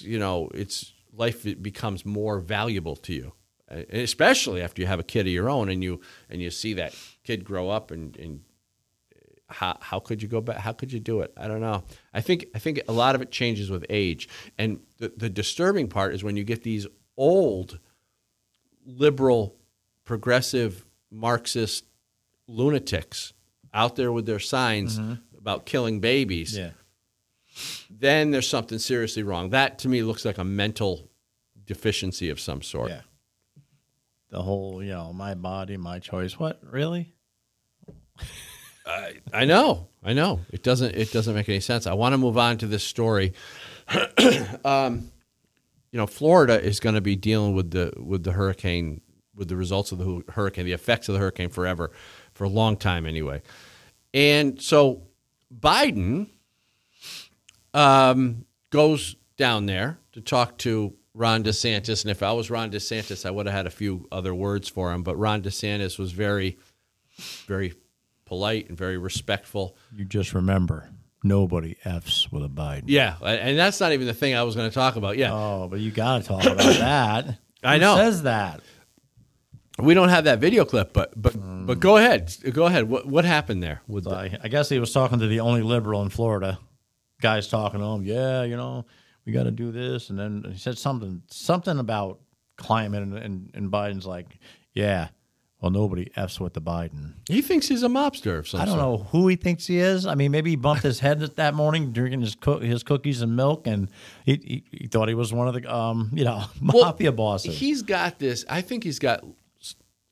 [0.00, 3.32] you know, it's life it becomes more valuable to you.
[3.68, 6.74] And especially after you have a kid of your own and you and you see
[6.74, 8.40] that kid grow up and, and
[9.14, 10.58] uh, how, how could you go back?
[10.58, 11.32] How could you do it?
[11.36, 11.84] I don't know.
[12.12, 14.28] I think I think a lot of it changes with age,
[14.58, 17.78] and the, the disturbing part is when you get these old
[18.86, 19.56] liberal,
[20.04, 21.84] progressive, Marxist
[22.46, 23.32] lunatics
[23.72, 25.14] out there with their signs mm-hmm.
[25.38, 26.70] about killing babies, Yeah.
[27.98, 29.50] Then there's something seriously wrong.
[29.50, 31.10] That to me looks like a mental
[31.66, 32.90] deficiency of some sort.
[32.90, 33.00] Yeah.
[34.30, 36.38] The whole, you know, my body, my choice.
[36.38, 37.14] What really?
[38.86, 40.40] I I know, I know.
[40.50, 40.94] It doesn't.
[40.94, 41.86] It doesn't make any sense.
[41.86, 43.32] I want to move on to this story.
[44.64, 45.10] um,
[45.90, 49.00] you know, Florida is going to be dealing with the with the hurricane,
[49.34, 51.92] with the results of the hurricane, the effects of the hurricane forever,
[52.32, 53.40] for a long time anyway.
[54.12, 55.04] And so
[55.56, 56.28] Biden
[57.74, 63.26] um, goes down there to talk to Ron DeSantis, and if I was Ron DeSantis,
[63.26, 65.02] I would have had a few other words for him.
[65.02, 66.58] But Ron DeSantis was very,
[67.46, 67.74] very
[68.24, 69.76] polite and very respectful.
[69.94, 70.88] You just remember,
[71.22, 72.84] nobody f's with a Biden.
[72.86, 75.16] Yeah, and that's not even the thing I was going to talk about.
[75.16, 77.38] Yeah, Oh, but you got to talk about that.
[77.62, 77.96] I Who know.
[77.96, 78.60] says that.
[79.78, 81.34] we don't have that video clip, but but
[81.66, 82.88] but go ahead, go ahead.
[82.88, 83.82] What what happened there?
[83.86, 86.58] With So the, I, I guess he was talking to the only liberal in Florida.
[87.20, 88.84] Guys talking to him, yeah, you know,
[89.24, 92.20] we got to do this, and then he said something, something about
[92.56, 94.38] climate, and, and, and Biden's like,
[94.74, 95.08] yeah,
[95.60, 97.14] well, nobody f's with the Biden.
[97.26, 98.82] he thinks he's a mobster of some I don't sort.
[98.82, 100.04] know who he thinks he is.
[100.06, 103.34] I mean, maybe he bumped his head that morning drinking his cook, his cookies and
[103.34, 103.88] milk, and
[104.26, 107.56] he, he, he thought he was one of the um, you know Well, mafia bosses.
[107.56, 108.44] He's got this.
[108.48, 109.24] I think he's got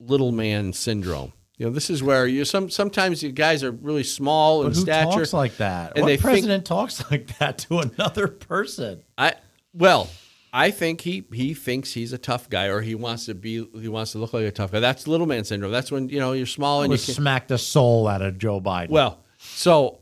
[0.01, 1.33] little man syndrome.
[1.63, 4.75] You know, this is where you some sometimes you guys are really small in but
[4.75, 5.11] who stature.
[5.13, 5.93] talks like that?
[5.95, 9.05] and what they think- president talks like that to another person?
[9.17, 9.35] I
[9.73, 10.11] well,
[10.53, 13.65] I think he he thinks he's a tough guy, or he wants to be.
[13.81, 14.81] He wants to look like a tough guy.
[14.81, 15.71] That's little man syndrome.
[15.71, 17.15] That's when you know you're small I and you can.
[17.15, 18.89] smack the soul out of Joe Biden.
[18.89, 20.01] Well, so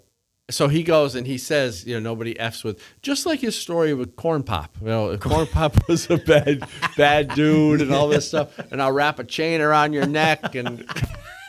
[0.48, 3.92] so he goes and he says, you know, nobody f's with just like his story
[3.92, 4.74] with Corn Pop.
[4.80, 8.92] You know, Corn Pop was a bad bad dude and all this stuff, and I'll
[8.92, 10.88] wrap a chain around your neck, and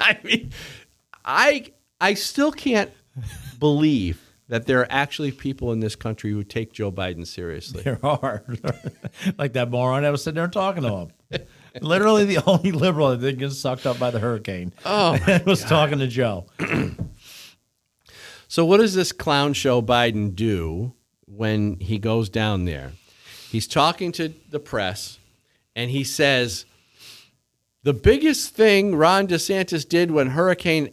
[0.06, 0.52] I mean,
[1.24, 2.92] I I still can't
[3.60, 7.84] believe that there are actually people in this country who take Joe Biden seriously.
[7.84, 8.44] there are
[9.38, 11.12] like that moron that was sitting there talking to him.
[11.82, 14.74] Literally the only liberal that didn't get sucked up by the hurricane.
[14.86, 16.48] Oh, was talking to Joe.
[18.48, 20.92] So, what does this clown show Biden do
[21.24, 22.92] when he goes down there?
[23.50, 25.20] He's talking to the press
[25.74, 26.66] and he says,
[27.84, 30.89] The biggest thing Ron DeSantis did when Hurricane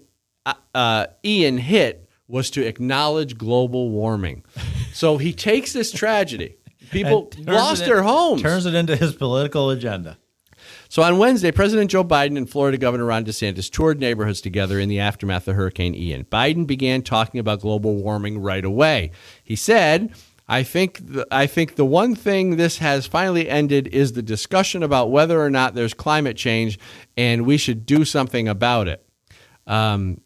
[0.47, 4.45] uh, uh, Ian hit was to acknowledge global warming.
[4.93, 6.57] so, he takes this tragedy.
[6.91, 8.41] People lost it- their homes.
[8.43, 10.19] Turns it into his political agenda.
[10.91, 14.89] So on Wednesday, President Joe Biden and Florida Governor Ron DeSantis toured neighborhoods together in
[14.89, 16.25] the aftermath of Hurricane Ian.
[16.25, 19.11] Biden began talking about global warming right away.
[19.45, 20.13] He said,
[20.49, 24.83] "I think the, I think the one thing this has finally ended is the discussion
[24.83, 26.79] about whether or not there's climate change
[27.17, 29.05] and we should do something about it."
[29.67, 30.21] Um,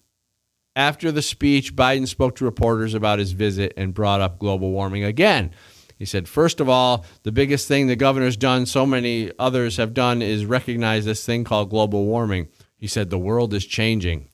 [0.75, 5.05] after the speech, Biden spoke to reporters about his visit and brought up global warming
[5.05, 5.51] again.
[5.99, 9.95] He said, First of all, the biggest thing the governor's done, so many others have
[9.95, 12.49] done, is recognize this thing called global warming.
[12.77, 14.29] He said, The world is changing.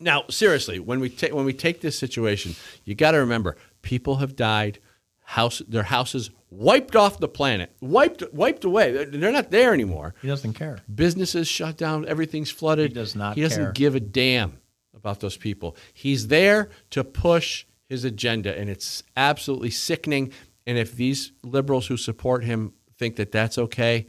[0.00, 4.16] Now, seriously, when we take when we take this situation, you got to remember, people
[4.16, 4.80] have died,
[5.22, 8.90] house their houses wiped off the planet, wiped wiped away.
[8.92, 10.14] They're- They're not there anymore.
[10.22, 10.78] He doesn't care.
[10.92, 12.90] Businesses shut down, everything's flooded.
[12.90, 13.72] He does not He doesn't care.
[13.72, 14.58] give a damn
[14.94, 15.76] about those people.
[15.92, 20.32] He's there to push his agenda, and it's absolutely sickening.
[20.66, 24.06] And if these liberals who support him think that that's okay,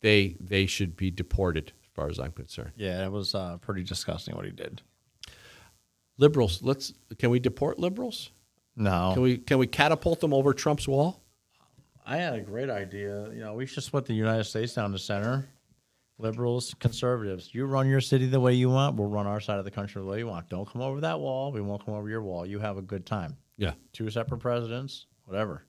[0.00, 2.72] they they should be deported, as far as I'm concerned.
[2.76, 4.80] Yeah, it was uh, pretty disgusting what he did.
[6.16, 8.30] Liberals, let's can we deport liberals?
[8.78, 11.20] No, Can we can we catapult them over Trump's wall?
[12.06, 13.28] I had a great idea.
[13.32, 15.46] You know, we should split the United States down the center.
[16.20, 17.50] Liberals, conservatives.
[17.52, 18.96] You run your city the way you want.
[18.96, 20.48] We'll run our side of the country the way you want.
[20.48, 21.52] Don't come over that wall.
[21.52, 22.46] We won't come over your wall.
[22.46, 23.36] You have a good time.
[23.56, 23.74] Yeah.
[23.92, 25.64] Two separate presidents, whatever.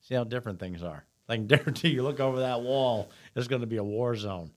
[0.00, 1.04] See how different things are.
[1.28, 4.50] Like guarantee you look over that wall, it's going to be a war zone.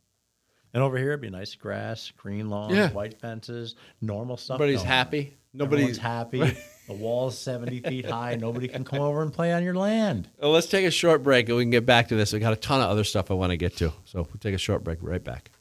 [0.73, 2.89] And over here, it'd be nice grass, green lawns, Yeah.
[2.91, 4.59] white fences, normal stuff.
[4.59, 5.33] Nobody's going happy.
[5.53, 6.57] Nobody's Nobody's happy.
[6.87, 8.35] the wall's 70 feet high.
[8.35, 10.29] Nobody can come over and play on your land.
[10.41, 12.33] Well, let's take a short break and we can get back to this.
[12.33, 13.91] I got a ton of other stuff I want to get to.
[14.05, 14.99] So we'll take a short break.
[15.01, 15.51] Right back.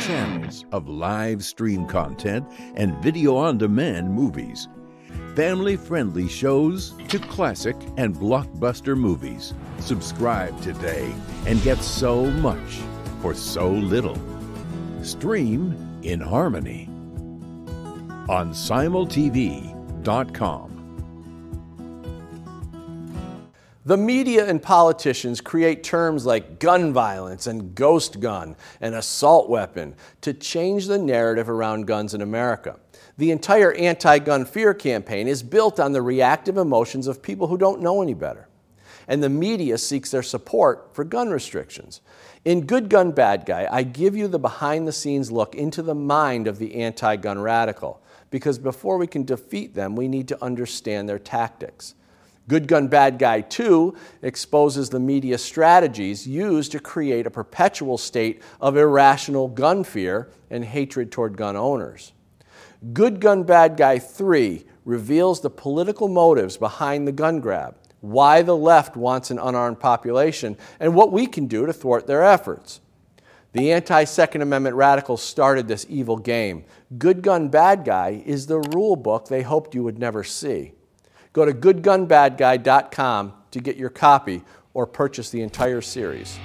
[0.00, 4.68] channels of live stream content and video on demand movies.
[5.34, 9.52] Family friendly shows to classic and blockbuster movies.
[9.80, 11.12] Subscribe today
[11.46, 12.80] and get so much
[13.20, 14.18] for so little.
[15.02, 16.88] Stream in harmony
[18.28, 18.52] on
[23.84, 29.96] The media and politicians create terms like gun violence and ghost gun and assault weapon
[30.20, 32.78] to change the narrative around guns in America.
[33.18, 37.58] The entire anti gun fear campaign is built on the reactive emotions of people who
[37.58, 38.46] don't know any better.
[39.08, 42.00] And the media seeks their support for gun restrictions.
[42.44, 45.96] In Good Gun Bad Guy, I give you the behind the scenes look into the
[45.96, 48.00] mind of the anti gun radical,
[48.36, 51.94] because before we can defeat them, we need to understand their tactics.
[52.48, 58.42] Good Gun Bad Guy 2 exposes the media strategies used to create a perpetual state
[58.60, 62.12] of irrational gun fear and hatred toward gun owners.
[62.92, 68.54] Good Gun Bad Guy 3 reveals the political motives behind the gun grab, why the
[68.54, 72.82] left wants an unarmed population, and what we can do to thwart their efforts.
[73.56, 76.66] The anti Second Amendment radicals started this evil game.
[76.98, 80.72] Good Gun Bad Guy is the rule book they hoped you would never see.
[81.32, 84.42] Go to goodgunbadguy.com to get your copy
[84.74, 86.38] or purchase the entire series.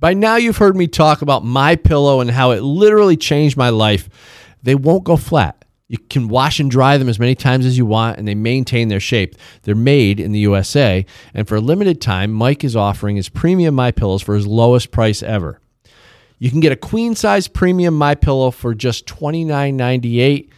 [0.00, 3.68] By now you've heard me talk about my pillow and how it literally changed my
[3.68, 4.08] life.
[4.62, 5.64] They won't go flat.
[5.88, 8.88] You can wash and dry them as many times as you want and they maintain
[8.88, 9.34] their shape.
[9.62, 13.74] They're made in the USA and for a limited time Mike is offering his premium
[13.74, 15.60] my pillows for his lowest price ever.
[16.38, 20.48] You can get a queen size premium my pillow for just $29.98,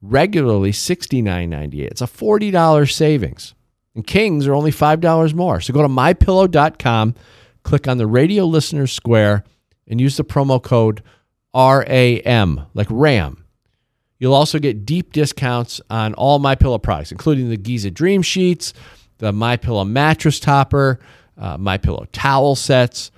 [0.00, 1.80] regularly $69.98.
[1.82, 3.54] It's a $40 savings.
[3.94, 5.60] And kings are only $5 more.
[5.60, 7.14] So go to mypillow.com
[7.62, 9.44] click on the radio listener square
[9.86, 11.02] and use the promo code
[11.54, 13.44] RAM, like RAM.
[14.18, 18.74] You'll also get deep discounts on all My Pillow products, including the Giza Dream Sheets,
[19.18, 21.00] the My Pillow mattress topper,
[21.38, 23.10] uh, My Pillow towel sets.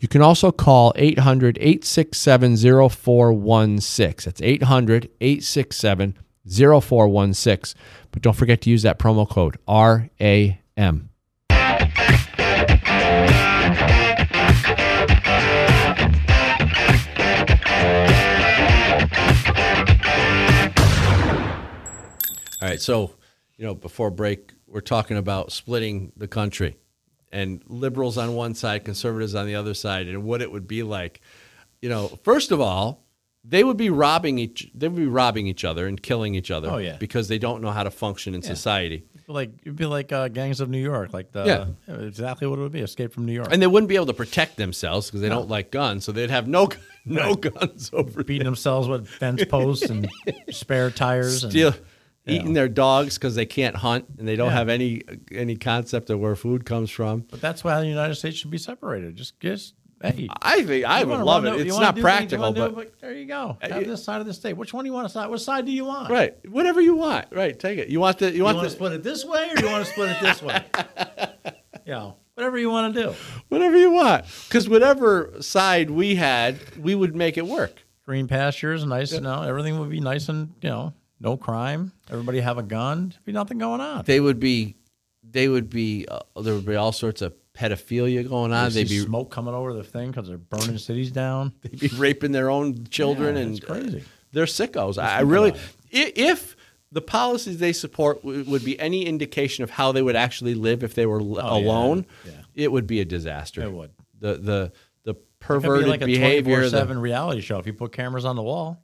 [0.00, 4.24] You can also call 800 867 0416.
[4.24, 7.80] That's 800 867 0416.
[8.10, 11.09] But don't forget to use that promo code RAM.
[22.70, 23.12] Right, so
[23.56, 26.76] you know, before break, we're talking about splitting the country,
[27.32, 30.82] and liberals on one side, conservatives on the other side, and what it would be
[30.82, 31.20] like.
[31.82, 33.04] You know, first of all,
[33.44, 34.70] they would be robbing each.
[34.74, 36.70] They would be robbing each other and killing each other.
[36.70, 36.96] Oh, yeah.
[36.98, 40.60] because they don't know how to function in society, Like it'd be like uh, gangs
[40.60, 41.44] of New York, like the
[41.88, 41.94] Yeah.
[42.06, 42.80] exactly what it would be.
[42.80, 45.48] Escape from New York, and they wouldn't be able to protect themselves because they don't
[45.48, 46.04] like guns.
[46.04, 46.68] So they'd have no
[47.06, 50.08] no guns over beating themselves with fence posts and
[50.50, 51.44] spare tires.
[51.44, 51.52] And,
[52.30, 54.54] Eating their dogs because they can't hunt and they don't Yeah.
[54.54, 57.26] have any any concept of where food comes from.
[57.30, 59.16] but that's why the United States should be separated.
[59.16, 60.28] Just just hey.
[60.42, 61.54] I think I would love it.
[61.66, 63.58] It's not do things, you practical, do but there you go.
[63.60, 64.54] Have this side of the state.
[64.54, 65.28] Which one do you want to side?
[65.28, 66.10] What side do you want?
[66.10, 67.26] right, whatever you want.
[67.32, 67.88] Right, take it.
[67.88, 69.66] You want the you You want want the to split it this way or you
[69.66, 70.64] want to split it this way?
[71.86, 73.14] you know, whatever you want to do.
[73.48, 77.82] whatever you want because whatever side we had, we would make it work.
[78.06, 79.12] Green pastures, nice.
[79.12, 81.92] You know, everything would be nice and you know, no crime.
[82.10, 83.10] Everybody have a gun.
[83.10, 84.04] There'd be nothing going on.
[84.04, 84.76] They would be,
[85.22, 86.06] they would be.
[86.08, 88.72] Uh, there would be all sorts of pedophilia going on.
[88.72, 91.52] They'd be smoke coming over the thing because they're burning cities down.
[91.62, 93.98] they'd be raping their own children Yeah, and it's crazy.
[94.00, 94.02] uh,
[94.32, 94.96] they're sickos.
[95.02, 95.52] I, I really,
[95.90, 96.56] if
[96.92, 100.94] the policies they support would be any indication of how they would actually live if
[100.94, 102.32] they were Oh, alone, Yeah.
[102.54, 103.62] it would be a disaster.
[103.62, 103.90] It would.
[104.20, 104.72] The the
[105.04, 106.56] the It could perverted be like a behavior.
[106.60, 108.82] twenty-four-seven reality show if you put cameras on the wall.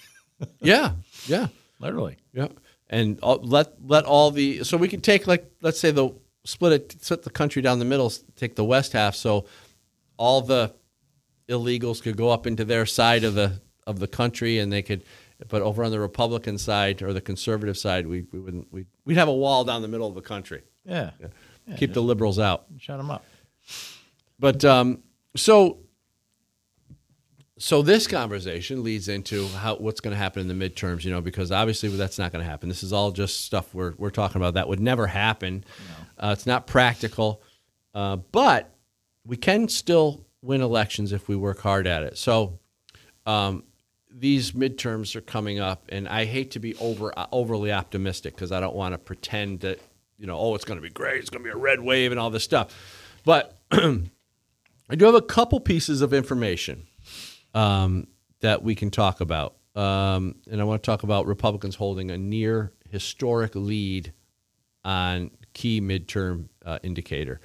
[0.60, 0.92] yeah,
[1.26, 2.16] yeah, Literally.
[2.32, 2.48] yeah.
[2.88, 6.10] And all, let let all the so we could take like let's say the
[6.44, 9.46] split it split the country down the middle, take the west half, so
[10.16, 10.72] all the
[11.48, 15.02] illegals could go up into their side of the of the country, and they could.
[15.48, 19.18] But over on the Republican side or the conservative side, we, we wouldn't we we'd
[19.18, 20.62] have a wall down the middle of the country.
[20.84, 21.10] Yeah.
[21.76, 22.66] Keep the liberals out.
[22.78, 23.24] Shut them up.
[24.38, 25.02] But um,
[25.34, 25.78] so
[27.58, 31.22] so this conversation leads into how what's going to happen in the midterms, you know,
[31.22, 32.68] because obviously that's not going to happen.
[32.68, 35.64] This is all just stuff we're we're talking about that would never happen.
[36.18, 37.42] Uh, it's not practical,
[37.94, 38.74] uh, but
[39.24, 42.18] we can still win elections if we work hard at it.
[42.18, 42.58] So
[43.24, 43.64] um,
[44.10, 48.52] these midterms are coming up, and I hate to be over uh, overly optimistic because
[48.52, 49.80] I don't want to pretend that
[50.18, 52.10] you know, oh, it's going to be great, it's going to be a red wave,
[52.10, 52.74] and all this stuff.
[53.24, 56.86] But I do have a couple pieces of information
[57.56, 58.06] um,
[58.40, 62.18] that we can talk about, um, and I want to talk about Republicans holding a
[62.18, 64.12] near historic lead
[64.84, 67.40] on key midterm uh, indicator.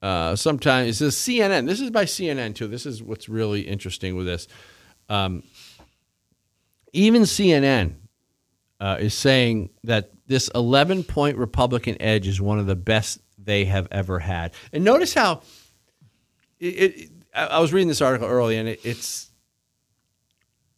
[0.00, 1.66] Uh, sometimes this is CNN.
[1.66, 2.68] This is by CNN too.
[2.68, 4.46] This is what's really interesting with this.
[5.08, 5.42] Um,
[6.92, 7.94] even CNN
[8.78, 13.64] uh, is saying that this 11 point Republican edge is one of the best they
[13.64, 14.54] have ever had.
[14.72, 15.42] And notice how
[16.60, 19.30] it, it I I was reading this article early, and it, it's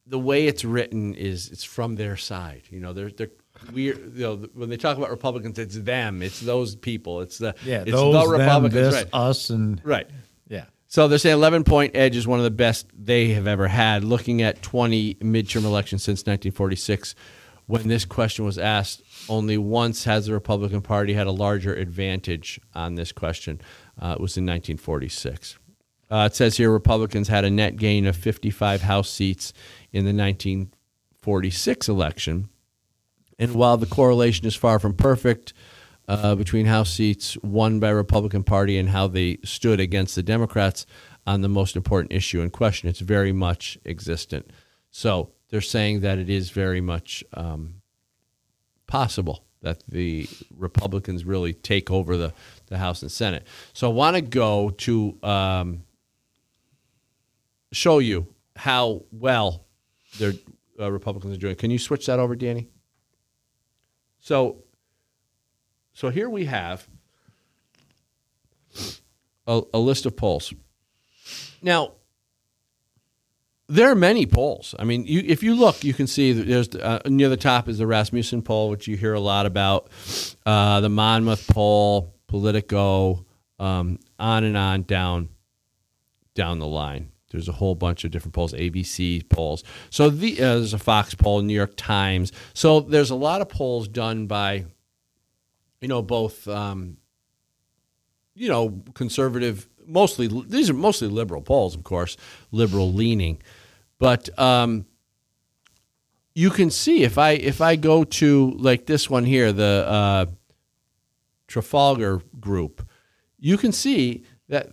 [0.07, 2.62] the way it's written is it's from their side.
[2.70, 3.30] You know, they're they're
[3.72, 4.16] weird.
[4.16, 6.22] You know, when they talk about Republicans, it's them.
[6.22, 7.20] It's those people.
[7.20, 8.74] It's the Yeah, it's those, the them, Republicans.
[8.74, 9.09] this, right.
[9.12, 10.09] us, and right.
[10.48, 10.66] yeah.
[10.86, 14.05] So they're saying 11 point edge is one of the best they have ever had.
[14.05, 17.14] Looking at 20 midterm elections since 1946,
[17.66, 22.61] when this question was asked, only once has the Republican Party had a larger advantage
[22.74, 23.61] on this question.
[23.98, 25.59] Uh, it was in 1946.
[26.13, 29.55] Uh, it says here Republicans had a net gain of 55 House seats
[29.93, 32.51] in the 1946 election.
[33.39, 35.55] And while the correlation is far from perfect
[36.07, 40.85] uh, between House seats won by Republican Party and how they stood against the Democrats
[41.27, 44.51] on the most important issue in question, it's very much existent.
[44.91, 47.77] So they're saying that it is very much um,
[48.87, 52.35] possible that the Republicans really take over the,
[52.67, 53.47] the House and Senate.
[53.73, 55.85] So I want to go to um,
[57.73, 59.64] show you how well
[60.18, 60.35] their
[60.79, 61.57] uh, Republicans are doing.
[61.57, 62.68] Can you switch that over, Danny?
[64.20, 64.62] So,
[65.93, 66.87] so here we have
[69.47, 70.53] a, a list of polls.
[71.61, 71.93] Now,
[73.68, 74.75] there are many polls.
[74.79, 77.68] I mean, you, if you look, you can see that there's uh, near the top
[77.68, 79.89] is the Rasmussen poll, which you hear a lot about,
[80.45, 83.25] uh, the Monmouth poll, Politico,
[83.59, 85.29] um, on and on down
[86.35, 87.12] down the line.
[87.33, 89.64] There's a whole bunch of different polls, ABC polls.
[89.91, 92.33] So the, uh, there's a Fox poll, New York Times.
[92.55, 94.66] So there's a lot of polls done by,
[95.80, 96.99] you know, both, um,
[98.35, 99.68] you know, conservative.
[99.87, 102.16] Mostly these are mostly liberal polls, of course,
[102.53, 103.43] liberal leaning,
[103.99, 104.87] but um,
[106.35, 110.26] you can see if I if I go to like this one here, the uh,
[111.47, 112.89] Trafalgar Group,
[113.39, 114.68] you can see that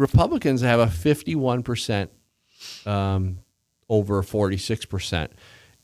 [0.00, 2.08] Republicans have a 51%
[2.86, 3.40] um,
[3.90, 5.28] over 46%.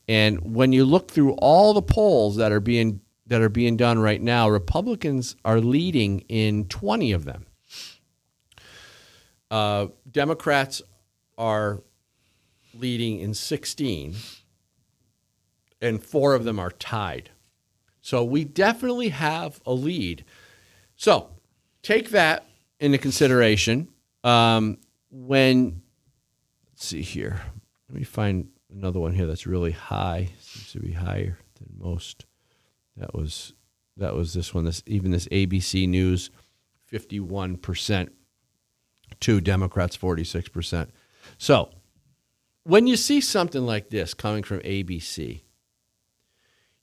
[0.07, 3.99] And when you look through all the polls that are being that are being done
[3.99, 7.45] right now, Republicans are leading in 20 of them.
[9.51, 10.81] Uh, Democrats
[11.37, 11.83] are
[12.73, 14.15] leading in 16,
[15.81, 17.29] and four of them are tied.
[18.01, 20.23] So we definitely have a lead.
[20.95, 21.31] So
[21.83, 22.45] take that
[22.79, 23.89] into consideration
[24.23, 24.77] um,
[25.11, 25.81] when
[26.69, 27.41] let's see here.
[27.89, 30.29] Let me find another one here that's really high.
[30.39, 32.25] Seems to be higher than most.
[32.97, 33.53] That was
[33.97, 34.65] that was this one.
[34.65, 36.29] This even this ABC News,
[36.85, 38.11] fifty one percent
[39.21, 40.91] to Democrats, forty six percent.
[41.37, 41.69] So
[42.63, 45.41] when you see something like this coming from ABC,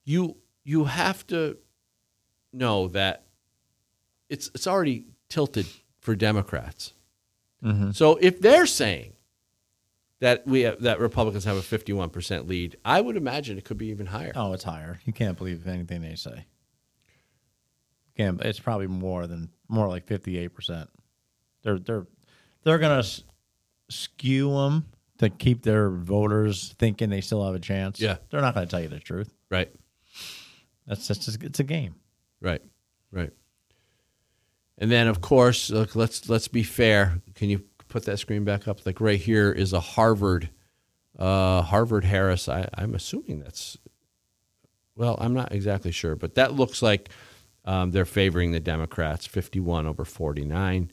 [0.05, 1.59] you you have to
[2.53, 3.27] know that
[4.29, 5.67] it's it's already tilted
[6.01, 6.93] for Democrats.
[7.65, 7.91] Mm-hmm.
[7.93, 9.13] So if they're saying
[10.21, 13.87] that we have, that Republicans have a 51% lead, I would imagine it could be
[13.89, 14.33] even higher.
[14.37, 15.01] Oh, it's higher.
[15.05, 16.47] You can't believe anything they say.
[18.17, 18.41] Can't.
[18.43, 20.89] It's probably more than more like fifty eight percent.
[21.63, 22.07] They're they're
[22.63, 23.25] they're gonna s-
[23.89, 24.85] skew them
[25.19, 28.01] to keep their voters thinking they still have a chance.
[28.01, 28.19] Yeah.
[28.31, 29.33] they're not gonna tell you the truth.
[29.51, 29.69] Right.
[30.87, 31.97] That's just it's a game.
[32.41, 32.63] Right.
[33.11, 33.33] Right.
[34.79, 37.21] And then of course, look, let's let's be fair.
[37.35, 38.85] Can you put that screen back up?
[38.87, 40.51] Like right here is a Harvard
[41.19, 42.49] uh, Harvard Harris.
[42.49, 43.79] I, I'm assuming that's
[44.97, 47.09] well, I'm not exactly sure, but that looks like
[47.65, 50.91] um, they're favoring the Democrats, 51 over 49.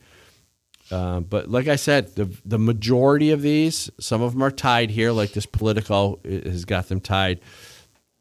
[0.89, 4.89] Um, but like I said, the the majority of these, some of them are tied
[4.89, 7.39] here, like this Politico has got them tied,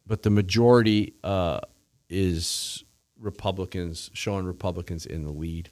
[0.07, 1.61] but the majority uh,
[2.09, 2.85] is
[3.19, 5.71] Republicans showing Republicans in the lead.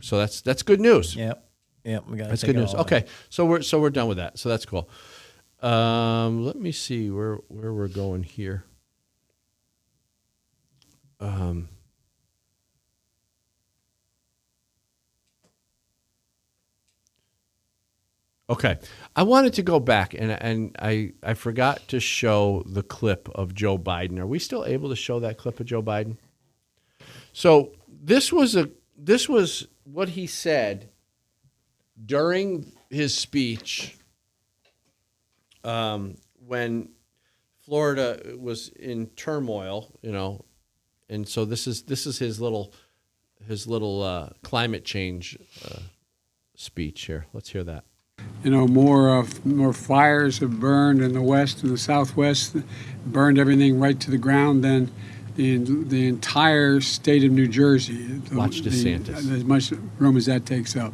[0.00, 1.16] So that's that's good news.
[1.16, 1.45] Yep.
[1.86, 2.08] Yep.
[2.08, 2.74] We got That's good news.
[2.74, 4.38] Okay, so we're so we're done with that.
[4.38, 4.90] So that's cool.
[5.60, 8.64] Um, let me see where where we're going here.
[11.20, 11.68] Um,
[18.50, 18.78] okay,
[19.14, 23.54] I wanted to go back and and I I forgot to show the clip of
[23.54, 24.18] Joe Biden.
[24.18, 26.16] Are we still able to show that clip of Joe Biden?
[27.32, 30.90] So this was a this was what he said
[32.04, 33.96] during his speech
[35.64, 36.16] um,
[36.46, 36.90] when
[37.64, 40.44] Florida was in turmoil, you know,
[41.08, 42.72] and so this is this is his little
[43.48, 45.36] his little uh, climate change
[45.68, 45.78] uh,
[46.54, 47.26] speech here.
[47.32, 47.84] Let's hear that.
[48.44, 52.56] You know, more uh, more fires have burned in the west and the southwest,
[53.06, 54.90] burned everything right to the ground than
[55.34, 58.04] the the entire state of New Jersey.
[58.04, 59.32] The- Watch the- DeSantis.
[59.32, 60.92] as much room as that takes up,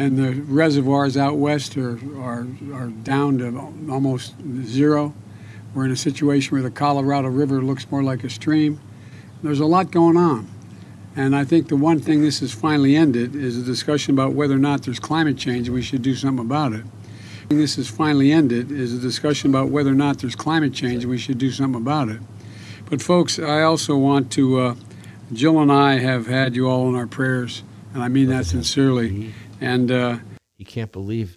[0.00, 3.58] and the reservoirs out west are are are down to
[3.92, 4.34] almost
[4.64, 5.12] zero.
[5.74, 8.80] We're in a situation where the Colorado River looks more like a stream.
[9.42, 10.48] There's a lot going on.
[11.14, 14.54] And I think the one thing this has finally ended is a discussion about whether
[14.54, 16.84] or not there's climate change and we should do something about it.
[17.50, 21.10] This has finally ended is a discussion about whether or not there's climate change and
[21.10, 22.20] we should do something about it.
[22.88, 24.60] But folks, I also want to.
[24.60, 24.74] Uh,
[25.32, 27.62] Jill and I have had you all in our prayers,
[27.94, 29.32] and I mean that sincerely.
[29.60, 30.18] And uh,
[30.56, 31.36] He can't believe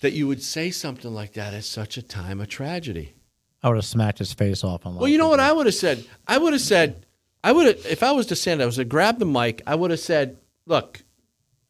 [0.00, 3.14] that you would say something like that at such a time of tragedy.
[3.62, 4.96] I would have smacked his face off on.
[4.96, 6.04] Well, you know what I would have said?
[6.26, 7.06] I would have said,
[7.44, 9.62] I would have, if I was to stand, I was to grab the mic.
[9.66, 11.02] I would have said, look,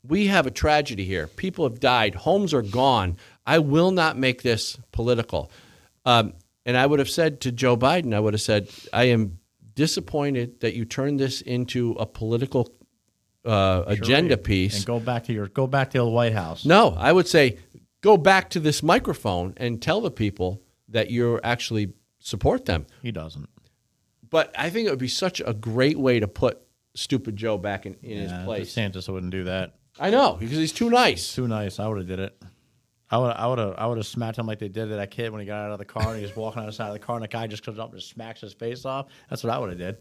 [0.06, 1.26] we have a tragedy here.
[1.26, 2.14] People have died.
[2.14, 3.18] Homes are gone.
[3.46, 5.50] I will not make this political.
[6.04, 6.32] Um,
[6.64, 9.38] and I would have said to Joe Biden, I would have said, I am
[9.74, 12.72] disappointed that you turned this into a political
[13.44, 14.76] uh, agenda piece.
[14.76, 16.64] and go back to your go back to the White House.
[16.64, 17.58] No, I would say
[18.00, 22.86] go back to this microphone and tell the people that you actually support them.
[23.02, 23.48] He doesn't.
[24.28, 26.60] But I think it would be such a great way to put
[26.94, 28.74] stupid Joe back in, in his place.
[28.74, 29.74] DeSantis wouldn't do that.
[30.00, 31.34] I know because he's too nice.
[31.34, 31.78] Too nice.
[31.78, 32.42] I would have did it.
[33.10, 35.10] I would I would have I would have smacked him like they did to that
[35.10, 36.98] kid when he got out of the car and he was walking outside of the
[36.98, 39.08] car and the guy just comes up and just smacks his face off.
[39.28, 39.96] That's what I would have did.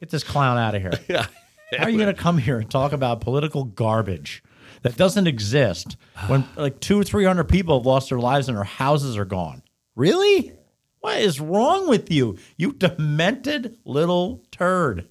[0.00, 0.98] Get this clown out of here.
[1.08, 1.26] Yeah.
[1.72, 4.42] How are you going to come here and talk about political garbage
[4.82, 5.96] that doesn't exist
[6.28, 9.24] when like two, or three hundred people have lost their lives and their houses are
[9.24, 9.62] gone?
[9.94, 10.52] Really?
[11.00, 12.38] What is wrong with you?
[12.56, 15.08] You demented little turd.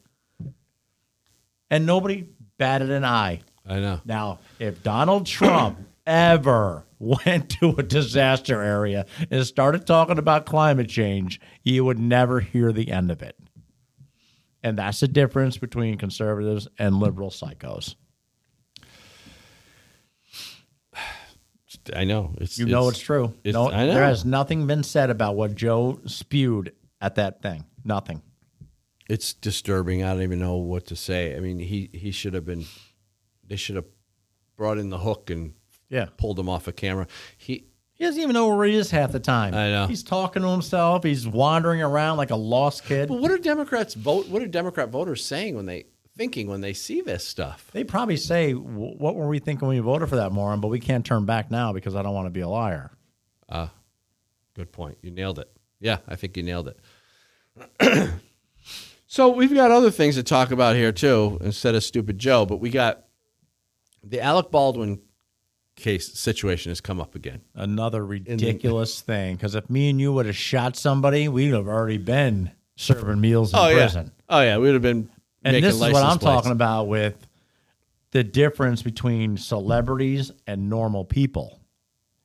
[1.69, 2.27] And nobody
[2.57, 3.41] batted an eye.
[3.65, 4.01] I know.
[4.05, 10.89] Now, if Donald Trump ever went to a disaster area and started talking about climate
[10.89, 13.35] change, you would never hear the end of it.
[14.65, 17.93] And that's the difference between conservatives and liberal psychos.
[21.95, 22.33] I know.
[22.41, 23.25] It's You know it's true.
[23.43, 23.93] it's- no, I know.
[23.93, 27.65] There has nothing been said about what Joe spewed at that thing.
[27.83, 28.23] Nothing.
[29.07, 30.01] It's disturbing.
[30.03, 31.35] I don't even know what to say.
[31.35, 32.65] I mean, he he should have been.
[33.45, 33.85] They should have
[34.57, 35.53] brought in the hook and
[35.89, 36.07] Yeah.
[36.17, 37.05] pulled him off a camera.
[37.95, 39.53] He doesn't even know where he is half the time.
[39.53, 39.87] I know.
[39.87, 41.03] He's talking to himself.
[41.03, 43.07] He's wandering around like a lost kid.
[43.07, 44.27] But what are Democrats vote?
[44.27, 45.85] What are Democrat voters saying when they
[46.17, 47.69] thinking when they see this stuff?
[47.71, 50.79] They probably say, "What were we thinking when we voted for that moron?" But we
[50.81, 52.91] can't turn back now because I don't want to be a liar.
[53.49, 53.71] Ah,
[54.55, 54.97] Good point.
[55.01, 55.49] You nailed it.
[55.79, 56.73] Yeah, I think you nailed
[57.79, 58.09] it.
[59.07, 62.45] so we've got other things to talk about here too, instead of stupid Joe.
[62.45, 63.05] But we got
[64.03, 65.01] the Alec Baldwin
[65.75, 67.41] case situation has come up again.
[67.53, 69.35] Another ridiculous thing.
[69.35, 73.53] Because if me and you would have shot somebody, we'd have already been serving meals
[73.53, 74.11] in oh, prison.
[74.29, 75.09] Oh yeah, we would have been.
[75.43, 76.23] And this is what I'm plates.
[76.23, 77.15] talking about with
[78.11, 81.59] the difference between celebrities and normal people.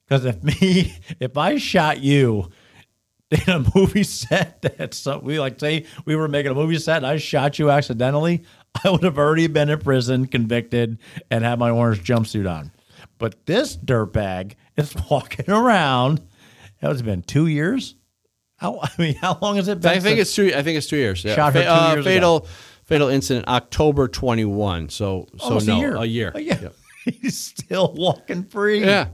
[0.06, 2.50] Because if me, if I shot you
[3.30, 6.98] in a movie set that some, we like say we were making a movie set
[6.98, 8.44] and I shot you accidentally,
[8.84, 10.98] I would have already been in prison, convicted,
[11.30, 12.72] and had my orange jumpsuit on.
[13.20, 16.22] But this dirtbag is walking around.
[16.82, 17.94] It's been two years.
[18.56, 19.92] How I mean, how long has it been?
[19.92, 20.52] I think it's two.
[20.56, 21.22] I think it's two years.
[21.22, 21.36] Yeah.
[21.36, 22.14] Shot her two uh, years ago.
[22.14, 22.48] fatal,
[22.84, 24.88] fatal incident, October twenty one.
[24.88, 25.96] So, so Almost no, a year.
[25.96, 26.32] A year.
[26.34, 26.58] Oh, yeah.
[26.60, 26.68] Yeah.
[27.20, 28.80] He's still walking free.
[28.80, 29.08] Yeah.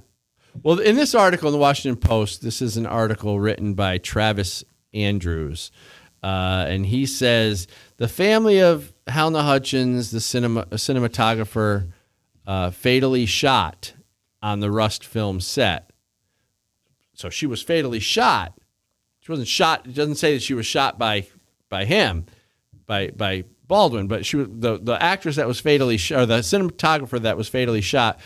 [0.62, 4.64] Well, in this article in the Washington Post, this is an article written by Travis
[4.94, 5.70] Andrews.
[6.22, 11.92] Uh, and he says the family of Halyna Hutchins, the cinema, cinematographer,
[12.46, 13.92] uh, fatally shot
[14.46, 15.90] on the Rust film set.
[17.14, 18.56] So she was fatally shot.
[19.18, 19.86] She wasn't shot.
[19.86, 21.26] It doesn't say that she was shot by
[21.68, 22.26] by him,
[22.86, 26.38] by by Baldwin, but she was the the actress that was fatally shot, or the
[26.38, 28.20] cinematographer that was fatally shot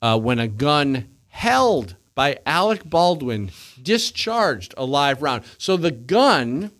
[0.00, 3.50] uh, when a gun held by Alec Baldwin
[3.82, 5.44] discharged a live round.
[5.58, 6.70] So the gun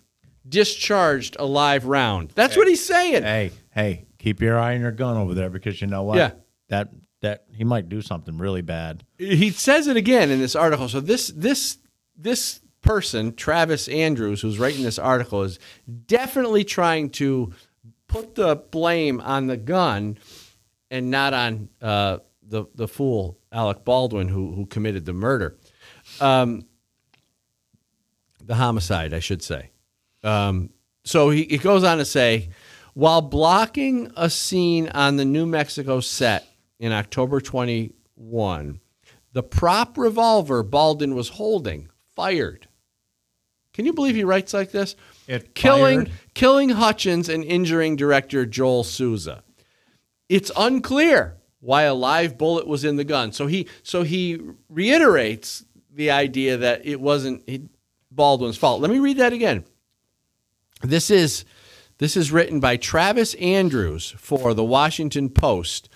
[0.48, 2.30] discharged a live round.
[2.34, 3.22] That's what he's saying.
[3.22, 6.16] Hey, hey, keep your eye on your gun over there because you know what?
[6.16, 6.30] Yeah.
[6.68, 6.88] That
[7.27, 9.03] that he might do something really bad.
[9.18, 10.89] He says it again in this article.
[10.89, 11.79] So this this
[12.16, 15.59] this person, Travis Andrews, who's writing this article, is
[16.07, 17.53] definitely trying to
[18.07, 20.18] put the blame on the gun
[20.89, 25.59] and not on uh, the the fool Alec Baldwin who who committed the murder,
[26.20, 26.64] um,
[28.41, 29.70] the homicide, I should say.
[30.22, 30.70] Um,
[31.05, 32.51] so he, he goes on to say,
[32.95, 36.47] While blocking a scene on the New Mexico set
[36.79, 38.81] in October 21,
[39.33, 42.68] the prop revolver Baldwin was holding fired.
[43.72, 44.97] Can you believe he writes like this?
[45.27, 46.12] It killing fired?
[46.35, 49.43] killing Hutchins and injuring director Joel Souza.
[50.29, 53.33] It's unclear why a live bullet was in the gun.
[53.33, 57.70] So he so he reiterates the idea that it wasn't
[58.11, 58.81] Baldwin's fault.
[58.81, 59.64] Let me read that again.
[60.83, 61.45] This is
[61.99, 65.89] this is written by Travis Andrews for the Washington Post.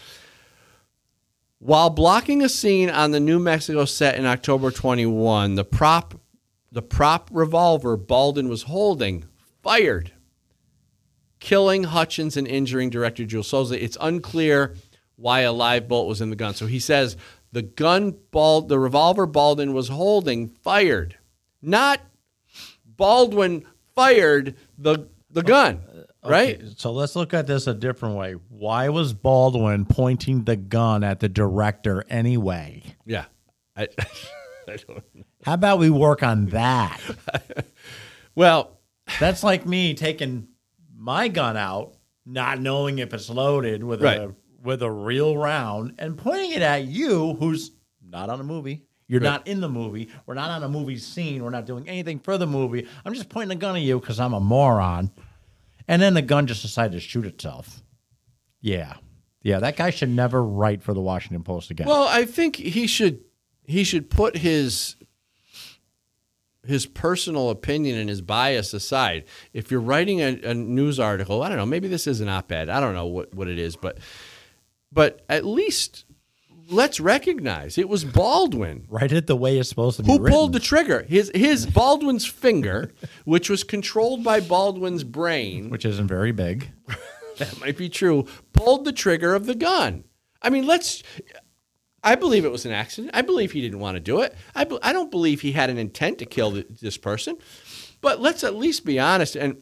[1.63, 6.19] While blocking a scene on the New Mexico set in October 21, the prop
[6.73, 9.27] the prop revolver Baldwin was holding
[9.63, 10.13] fired,
[11.39, 13.83] killing Hutchins and injuring director Jules Souza.
[13.83, 14.75] It's unclear
[15.17, 16.55] why a live bullet was in the gun.
[16.55, 17.19] So he says
[17.53, 21.19] the gun the revolver Baldwin was holding fired,
[21.61, 22.01] not
[22.87, 25.83] Baldwin fired the the gun,
[26.25, 26.57] right?
[26.61, 28.35] Okay, so let's look at this a different way.
[28.49, 32.83] Why was Baldwin pointing the gun at the director anyway?
[33.07, 33.25] Yeah.
[33.77, 33.89] I,
[34.69, 35.05] I don't
[35.45, 37.01] How about we work on that?
[38.35, 38.79] Well,
[39.19, 40.49] That's like me taking
[40.97, 41.95] my gun out,
[42.25, 44.19] not knowing if it's loaded with Right.
[44.21, 47.73] a with a real round, and pointing it at you, who's
[48.07, 48.85] not on a movie.
[49.09, 49.27] You're Right.
[49.31, 50.09] not in the movie.
[50.27, 51.43] We're not on a movie scene.
[51.43, 52.87] We're not doing anything for the movie.
[53.05, 55.11] I'm just pointing a gun at you because I'm a moron.
[55.91, 57.83] And then the gun just decided to shoot itself.
[58.61, 58.95] Yeah.
[59.43, 61.89] Yeah, that guy should never write for the Washington Post again.
[61.89, 63.25] Well, I think he should
[63.67, 64.95] he should put his
[66.65, 69.25] his personal opinion and his bias aside.
[69.53, 72.69] If you're writing a, a news article, I don't know, maybe this is an op-ed.
[72.69, 73.99] I don't know what, what it is, but
[74.93, 76.05] but at least
[76.71, 80.33] let's recognize it was Baldwin write it the way it's supposed to be who written.
[80.37, 81.03] pulled the trigger.
[81.09, 82.93] His his Baldwin's finger,
[83.25, 86.71] which was controlled by Baldwin's brain, which isn't very big.
[87.39, 90.05] that might be true, pulled the trigger of the gun.
[90.43, 91.03] I mean, let's.
[92.03, 93.11] I believe it was an accident.
[93.15, 94.35] I believe he didn't want to do it.
[94.55, 97.37] I, be- I don't believe he had an intent to kill th- this person.
[98.01, 99.61] But let's at least be honest and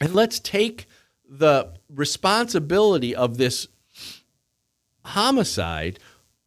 [0.00, 0.86] and let's take
[1.28, 3.68] the responsibility of this
[5.04, 5.98] homicide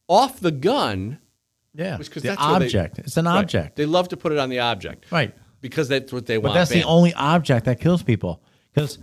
[0.07, 1.19] off the gun.
[1.73, 1.97] Yeah.
[1.97, 2.99] Because the that's what they- object.
[2.99, 3.39] it's an Right.
[3.39, 3.75] object.
[3.75, 5.33] They love to put it on the object, Right.
[5.61, 6.53] Because that's what they But want.
[6.55, 8.41] that's the only object that kills people.
[8.73, 8.99] Because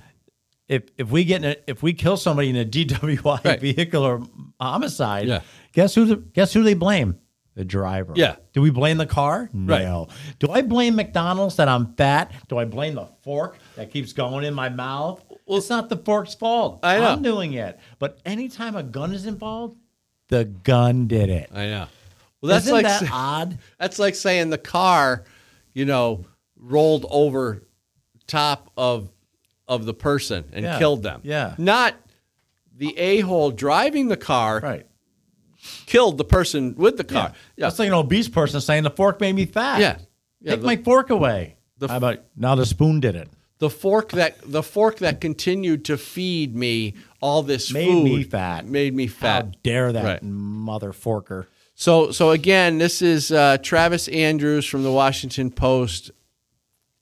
[0.69, 3.61] if if we get in a, if we kill somebody in a DWI Right.
[3.61, 4.21] vehicular
[4.61, 5.41] homicide, Yeah.
[5.73, 7.17] guess who the, guess who they blame?
[7.55, 8.15] The driver.
[8.17, 8.37] Yeah.
[8.55, 9.51] Do we blame the car?
[9.53, 9.83] Right.
[9.83, 10.09] No.
[10.39, 12.33] Do I blame McDonald's that I'm fat?
[12.49, 15.23] Do I blame the fork that keeps going in my mouth?
[15.45, 16.81] Well, it's not the fork's fault.
[16.83, 17.09] I know.
[17.09, 17.79] I'm doing it.
[17.99, 19.77] But anytime a gun is involved,
[20.33, 21.51] the gun did it.
[21.53, 21.87] I know.
[22.41, 23.59] Well, that's Isn't like that odd?
[23.79, 25.25] That's like saying the car,
[25.75, 26.25] you know,
[26.57, 27.63] rolled over
[28.27, 29.11] top of
[29.69, 30.79] of the person and Yeah.
[30.79, 31.21] killed them.
[31.23, 31.55] Yeah.
[31.59, 31.95] Not
[32.77, 34.87] the a hole driving the car Right.
[35.87, 37.33] killed the person with the car.
[37.57, 37.67] Yeah.
[37.67, 39.81] That's like an obese person saying the fork made me fat.
[39.81, 39.99] Yeah.
[40.41, 41.57] Yeah, Take the- my fork away.
[41.79, 43.29] the- How about now the spoon did it?
[43.59, 48.23] The fork that the fork that continued to feed me all this Made food me
[48.25, 48.67] fat.
[48.67, 49.45] Made me fat.
[49.45, 50.23] How dare that Right.
[50.23, 51.47] mother forker?
[51.75, 56.11] So so again, this is uh, Travis Andrews from the Washington Post.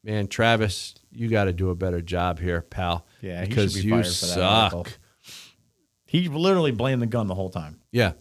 [0.05, 3.05] Man, Travis, you got to do a better job here, pal.
[3.21, 4.85] Yeah, he because be you that article.
[4.87, 4.99] suck.
[6.07, 7.81] He literally blamed the gun the whole time.
[7.93, 8.13] Yeah,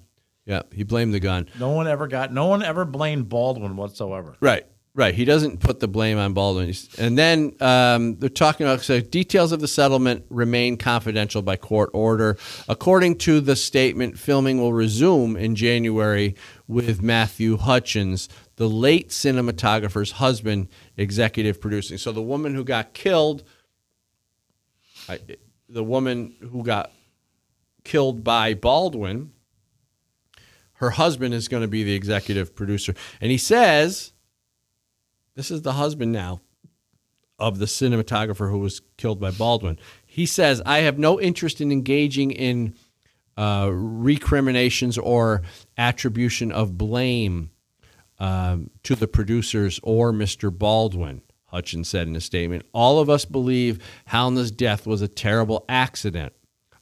[0.45, 0.63] yeah.
[0.73, 1.47] He blamed the gun.
[1.59, 2.33] No one ever got.
[2.33, 4.35] No one ever blamed Baldwin whatsoever.
[4.41, 4.65] Right,
[4.95, 5.13] right.
[5.13, 6.73] He doesn't put the blame on Baldwin.
[6.97, 11.89] And then um, they're talking about so details of the settlement remain confidential by court
[11.93, 12.37] order.
[12.67, 16.35] According to the statement, filming will resume in January
[16.67, 20.67] with Matthew Hutchins, the late cinematographer's husband,
[20.97, 21.97] executive producing.
[21.97, 23.43] So the woman who got killed,
[25.07, 25.19] I,
[25.69, 26.91] the woman who got
[27.83, 29.31] killed by Baldwin,
[30.73, 32.93] her husband is going to be the executive producer.
[33.19, 34.13] And he says,
[35.39, 36.41] this is the husband now
[37.39, 39.79] of the cinematographer who was killed by Baldwin.
[40.05, 42.75] He says, I have no interest in engaging in
[43.37, 45.43] uh, recriminations or
[45.77, 47.51] attribution of blame
[48.19, 50.51] um, to the producers or Mr.
[50.51, 52.65] Baldwin, Hutchins said in a statement.
[52.73, 56.33] All of us believe Halyna's death was a terrible accident.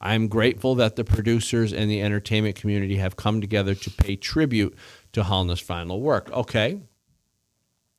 [0.01, 4.76] I'm grateful that the producers and the entertainment community have come together to pay tribute
[5.14, 6.32] to Halyna's final work.
[6.32, 6.82] Okay,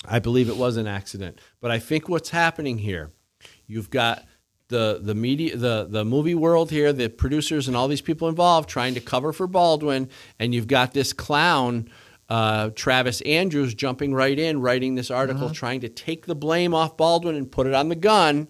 [0.04, 1.40] I believe it was an accident.
[1.60, 3.10] But I think what's happening here,
[3.66, 4.24] you've got
[4.68, 8.68] the the media the the movie world here, the producers and all these people involved
[8.68, 11.88] trying to cover for Baldwin, and you've got this clown
[12.28, 16.96] uh, Travis Andrews jumping right in, writing this article, trying to take the blame off
[16.98, 18.48] Baldwin and put it on the gun.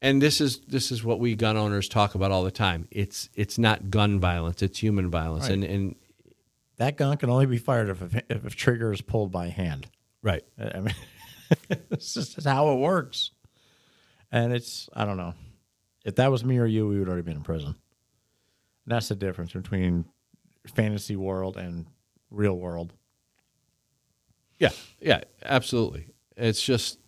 [0.00, 2.88] and this is this is what we gun owners talk about all the time.
[2.90, 5.52] It's it's not gun violence; it's human violence, Right.
[5.52, 5.94] and and
[6.78, 9.88] That gun can only be fired if a, if a trigger is pulled by hand.
[10.22, 10.42] Right.
[10.58, 10.94] I mean,
[11.90, 13.30] it's just how it works.
[14.30, 15.34] And it's, I don't know.
[16.04, 17.74] If that was me or you, we would already been in prison.
[18.84, 20.04] And that's the difference between
[20.74, 21.86] fantasy world and
[22.30, 22.92] real world.
[24.58, 26.08] Yeah, yeah, absolutely.
[26.36, 26.98] It's just,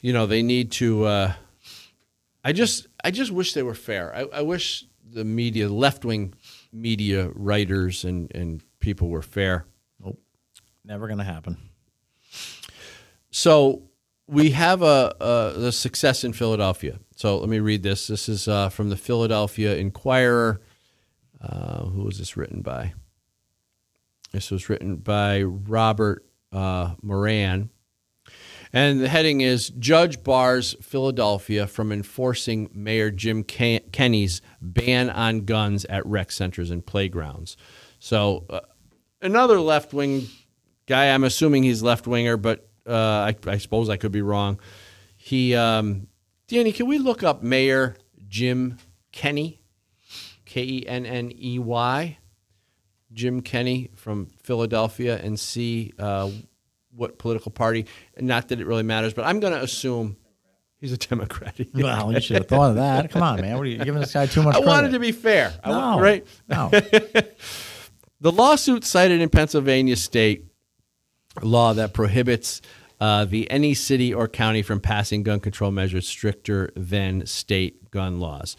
[0.00, 1.04] you know, they need to.
[1.04, 1.32] Uh,
[2.42, 4.14] I just, I just wish they were fair.
[4.14, 6.34] I, I wish the media, left wing
[6.72, 9.66] media writers and and people were fair.
[10.84, 11.56] Never going to happen.
[13.30, 13.82] So
[14.26, 16.98] we have a, a the success in Philadelphia.
[17.16, 18.06] So let me read this.
[18.06, 20.60] This is uh, from the Philadelphia Inquirer.
[21.40, 22.94] Uh, who was this written by?
[24.32, 27.70] This was written by Robert uh, Moran.
[28.72, 35.44] And the heading is Judge bars Philadelphia from enforcing Mayor Jim Ken- Kenney's ban on
[35.44, 37.56] guns at rec centers and playgrounds.
[38.00, 38.60] So, uh,
[39.22, 40.26] another left wing
[40.86, 44.58] guy, I'm assuming he's left winger, but uh, I, I suppose I could be wrong.
[45.16, 46.08] He, um,
[46.48, 47.96] Danny, can we look up Mayor
[48.28, 48.78] Jim
[49.12, 49.62] Kenney,
[50.44, 52.18] K E N N E Y?
[53.12, 56.28] Jim Kenney from Philadelphia and see uh,
[56.94, 57.86] what political party.
[58.18, 60.16] Not that it really matters, but I'm going to assume
[60.78, 61.54] he's a Democrat.
[61.74, 63.10] Well, you should have thought of that.
[63.10, 63.56] Come on, man.
[63.56, 64.68] What are you giving this guy too much I credit?
[64.68, 66.26] wanted to be fair, I right?
[66.48, 66.70] No.
[68.20, 70.46] The lawsuit cited in Pennsylvania state
[71.42, 72.60] law that prohibits
[73.00, 78.20] uh, the any city or county from passing gun control measures stricter than state gun
[78.20, 78.56] laws.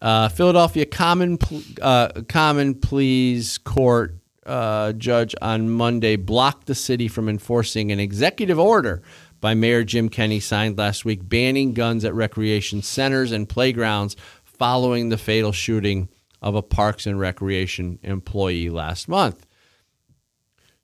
[0.00, 1.38] Uh, Philadelphia Common
[1.82, 4.14] uh, Common Pleas Court
[4.46, 9.02] uh, judge on Monday blocked the city from enforcing an executive order
[9.40, 15.08] by Mayor Jim Kenney signed last week banning guns at recreation centers and playgrounds following
[15.08, 16.08] the fatal shooting
[16.40, 19.46] of a Parks and Recreation employee last month.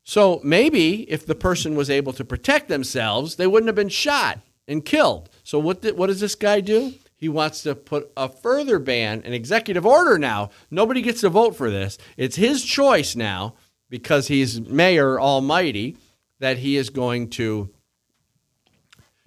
[0.05, 4.39] So maybe if the person was able to protect themselves, they wouldn't have been shot
[4.67, 5.29] and killed.
[5.43, 6.93] So what did, what does this guy do?
[7.17, 10.51] He wants to put a further ban, an executive order now.
[10.69, 11.97] Nobody gets to vote for this.
[12.17, 13.55] It's his choice now
[13.89, 15.97] because he's mayor almighty
[16.39, 17.71] that he is going to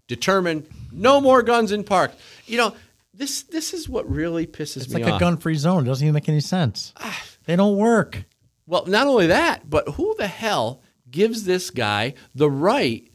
[0.07, 2.15] determine no more guns in parks.
[2.47, 2.77] You know,
[3.13, 5.09] this this is what really pisses It's me like off.
[5.09, 5.85] It's like a gun-free zone.
[5.85, 6.93] It doesn't even make any sense.
[6.99, 7.21] Ah.
[7.47, 8.25] They don't work.
[8.69, 13.11] Well, not only that, but who the hell gives this guy the right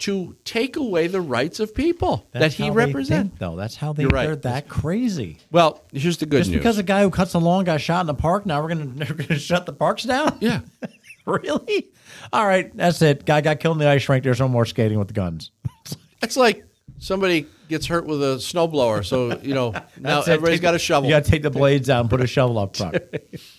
[0.00, 3.30] to take away the rights of people that he represents?
[3.30, 3.56] think, though.
[3.56, 4.26] That's how they, You're right.
[4.26, 5.38] they're that crazy.
[5.50, 6.58] Well, here's the good Just news.
[6.58, 8.86] because a guy who cuts the lawn got shot in the park, now we're gonna
[9.08, 10.36] we're gonna shut the parks down?
[10.40, 10.60] yeah.
[11.26, 11.88] really?
[12.32, 13.24] All right, that's it.
[13.24, 14.24] Guy got killed in the ice rink.
[14.24, 15.50] There's no more skating with the guns.
[16.22, 16.64] It's like
[16.98, 19.04] somebody gets hurt with a snowblower.
[19.04, 21.08] So, you know, now everybody's got a shovel.
[21.10, 22.96] You got to take the blades out and put a shovel up front.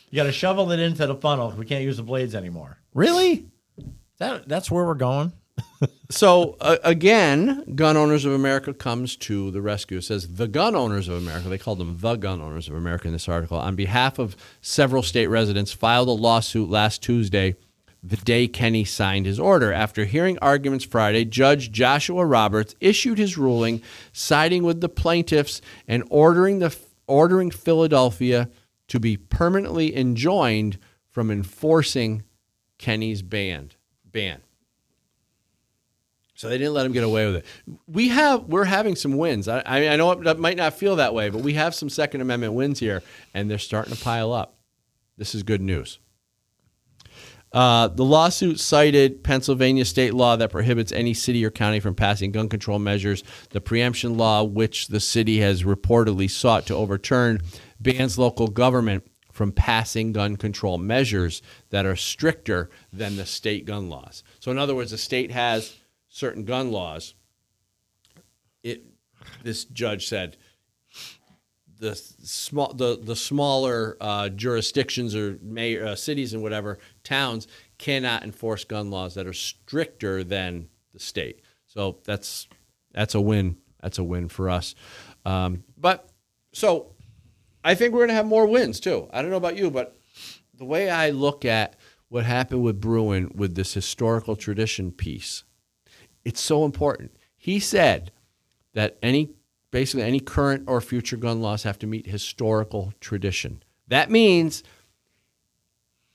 [0.09, 1.51] You got to shovel it into the funnel.
[1.51, 2.77] We can't use the blades anymore.
[2.93, 3.45] Really?
[4.19, 5.33] That that's where we're going.
[6.09, 9.97] So uh, again, Gun Owners of America comes to the rescue.
[9.97, 11.49] It says the Gun Owners of America.
[11.49, 13.57] They called them the Gun Owners of America in this article.
[13.57, 17.57] On behalf of several state residents, filed a lawsuit last Tuesday,
[18.01, 19.73] the day Kenney signed his order.
[19.73, 23.81] After hearing arguments Friday, Judge Joshua Roberts issued his ruling,
[24.13, 26.73] siding with the plaintiffs and ordering the
[27.05, 28.49] ordering Philadelphia
[28.87, 30.77] to be permanently enjoined
[31.09, 32.23] from enforcing
[32.77, 33.71] Kenney's ban.
[34.05, 34.41] Ban.
[36.35, 37.45] So they didn't let him get away with it.
[37.87, 39.47] We have we're having some wins.
[39.47, 42.21] I, I, I know it might not feel that way, but we have some Second
[42.21, 43.01] Amendment wins here,
[43.33, 44.55] and they're starting to pile up.
[45.17, 45.97] This is good news.
[47.51, 52.31] Uh, the lawsuit cited Pennsylvania state law that prohibits any city or county from passing
[52.31, 53.23] gun control measures.
[53.49, 57.41] The preemption law, which the city has reportedly sought to overturn,
[57.79, 63.89] bans local government from passing gun control measures that are stricter than the state gun
[63.89, 64.23] laws.
[64.39, 65.75] So, in other words, the state has
[66.09, 67.13] certain gun laws.
[68.63, 68.83] It,
[69.43, 70.37] this judge said,
[71.79, 77.47] the small the the smaller uh, jurisdictions or mayor, uh, cities and whatever towns
[77.77, 81.41] cannot enforce gun laws that are stricter than the state.
[81.67, 82.47] So that's
[82.93, 83.57] that's a win.
[83.81, 84.73] That's a win for us.
[85.25, 86.09] Um, but
[86.51, 86.95] so
[87.67, 89.09] I think we're going to have more wins too.
[89.11, 89.97] I don't know about you, but
[90.53, 91.75] the way I look at
[92.07, 95.43] what happened with Bruen with this historical tradition piece,
[96.23, 97.17] it's so important.
[97.35, 98.13] He said
[98.73, 99.31] that any
[99.69, 103.61] basically any current or future gun laws have to meet historical tradition.
[103.89, 104.63] That means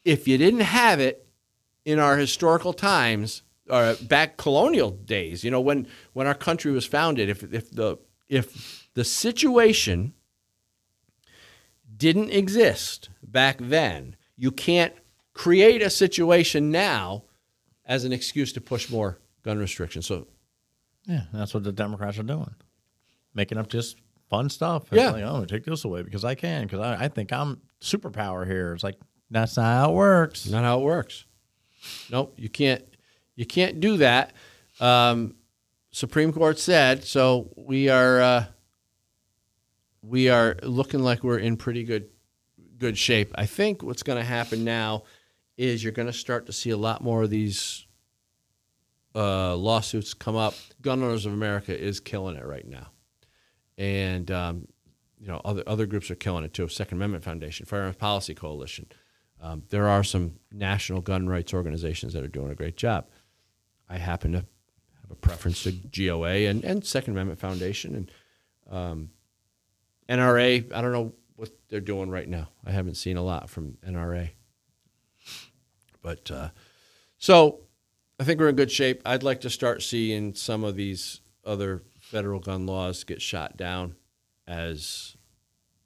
[0.06, 1.28] if you didn't have it
[1.84, 6.86] in our historical times or back colonial days, you know, when when our country was
[6.86, 7.98] founded, if if the
[8.30, 10.14] if the situation
[11.96, 14.92] didn't exist back then, you can't
[15.34, 17.24] create a situation now
[17.86, 20.06] as an excuse to push more gun restrictions.
[20.06, 20.26] So
[21.06, 22.54] Yeah, that's what the Democrats are doing,
[23.34, 23.96] making up just
[24.30, 24.84] fun stuff.
[24.92, 25.10] It's Yeah.
[25.10, 28.72] like, oh, take this away because I can, because I, I think I'm superpower here.
[28.74, 28.98] It's like
[29.30, 30.46] that's not how it works.
[30.46, 31.24] Not how it works.
[32.10, 32.84] Nope, you can't.
[33.34, 34.34] You can't do that.
[34.78, 35.34] Um,
[35.90, 37.50] Supreme Court said so.
[37.56, 38.44] We are uh,
[40.02, 42.08] we are looking like we're in pretty good
[42.78, 43.32] good shape.
[43.36, 45.04] I think what's going to happen now
[45.56, 47.86] is you're going to start to see a lot more of these
[49.14, 50.54] uh, lawsuits come up.
[50.80, 52.88] Gun Owners of America is killing it right now,
[53.78, 54.68] and um,
[55.20, 56.68] you know other other groups are killing it too.
[56.68, 58.86] Second Amendment Foundation, Firearms Policy Coalition.
[59.40, 63.08] Um, there are some national gun rights organizations that are doing a great job.
[63.88, 68.10] I happen to have a preference to GOA and, and Second Amendment Foundation and
[68.70, 69.10] um,
[70.12, 70.72] NRA.
[70.72, 72.48] I don't know what they're doing right now.
[72.64, 74.30] I haven't seen a lot from NRA.
[76.02, 76.48] But uh,
[77.18, 77.60] so
[78.20, 79.00] I think we're in good shape.
[79.06, 83.94] I'd like to start seeing some of these other federal gun laws get shot down
[84.46, 85.16] as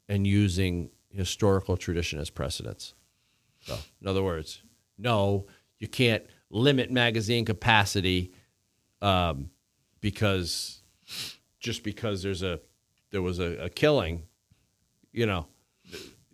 [0.09, 2.93] and using historical tradition as precedents.
[3.61, 4.61] So, in other words,
[4.97, 5.45] no,
[5.79, 8.31] you can't limit magazine capacity
[9.01, 9.51] um,
[10.01, 10.81] because
[11.59, 12.59] just because there's a
[13.11, 14.23] there was a, a killing,
[15.11, 15.47] you know,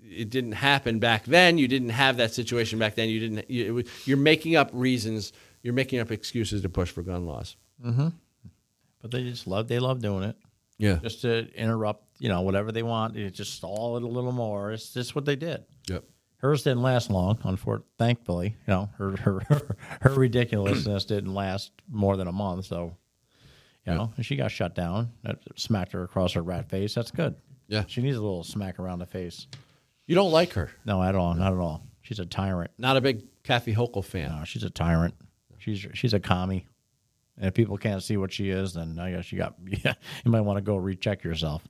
[0.01, 1.57] it didn't happen back then.
[1.57, 3.09] You didn't have that situation back then.
[3.09, 3.49] You didn't.
[3.49, 5.33] You, it was, you're making up reasons.
[5.61, 7.55] You're making up excuses to push for gun laws.
[7.83, 8.09] Mm-hmm.
[9.01, 10.35] But they just love they love doing it.
[10.77, 10.99] Yeah.
[11.01, 14.71] Just to interrupt, you know, whatever they want, you just stall it a little more.
[14.71, 15.63] It's just what they did.
[15.87, 16.03] Yep.
[16.37, 17.91] Hers didn't last long, unfortunately.
[17.97, 22.65] Thankfully, you know, her her her ridiculousness didn't last more than a month.
[22.65, 22.97] So,
[23.85, 25.11] you know, and she got shut down.
[25.23, 26.93] That smacked her across her rat face.
[26.95, 27.35] That's good.
[27.67, 27.83] Yeah.
[27.87, 29.47] she needs a little smack around the face.
[30.05, 30.71] You don't like her.
[30.85, 31.85] No, at all, not at all.
[32.01, 32.71] She's a tyrant.
[32.77, 34.29] Not a big Kathy Hochul fan.
[34.37, 35.15] No, she's a tyrant.
[35.57, 36.67] She's she's a commie.
[37.37, 39.93] And if people can't see what she is, then I guess you got yeah,
[40.25, 41.63] you might want to go recheck yourself.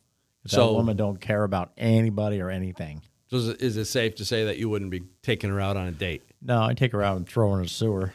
[0.47, 3.01] So- that woman don't care about anybody or anything.
[3.29, 5.75] So is it, is it safe to say that you wouldn't be taking her out
[5.77, 6.21] on a date?
[6.41, 8.13] No, I take her out and throw her in a sewer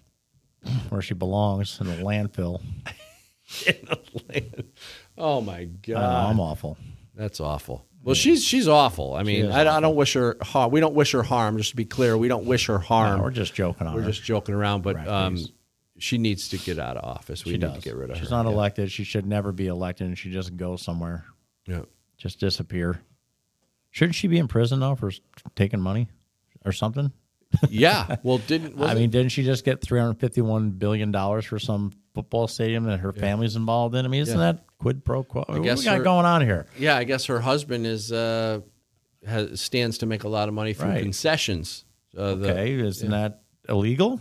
[0.90, 2.60] where she belongs in a landfill.
[3.66, 4.64] in.
[5.18, 6.76] Oh my god, I'm awful.
[7.14, 7.84] that's awful.
[8.02, 9.14] Well, she's she's awful.
[9.14, 10.70] I mean, I, I don't wish her harm.
[10.70, 11.56] We don't wish her harm.
[11.58, 13.18] Just to be clear, we don't wish her harm.
[13.18, 14.10] No, we're just joking on We're her.
[14.10, 15.38] just joking around, but Rat um,
[15.98, 17.44] she needs to get out of office.
[17.44, 17.74] We she need does.
[17.76, 18.20] to get rid of her.
[18.22, 18.36] She's her.
[18.36, 18.92] not elected.
[18.92, 21.24] She should never be elected, and she just go somewhere,
[21.66, 21.82] Yeah.
[22.16, 23.00] just disappear.
[23.90, 25.20] Shouldn't she be in prison though for s-
[25.56, 26.08] taking money
[26.64, 27.10] or something?
[27.68, 28.16] Yeah.
[28.22, 31.92] Well, didn't I mean, didn't she just get three hundred fifty-one billion dollars for some
[32.14, 34.04] football stadium that her family's involved in?
[34.04, 34.52] I mean, isn't Yeah.
[34.52, 35.44] that quid pro quo?
[35.46, 36.66] What guess we got her- going on here?
[36.78, 38.60] yeah, I guess her husband is uh,
[39.26, 41.02] has stands to make a lot of money through Right.
[41.02, 41.84] concessions.
[42.16, 44.20] Uh, the- Okay, isn't that illegal?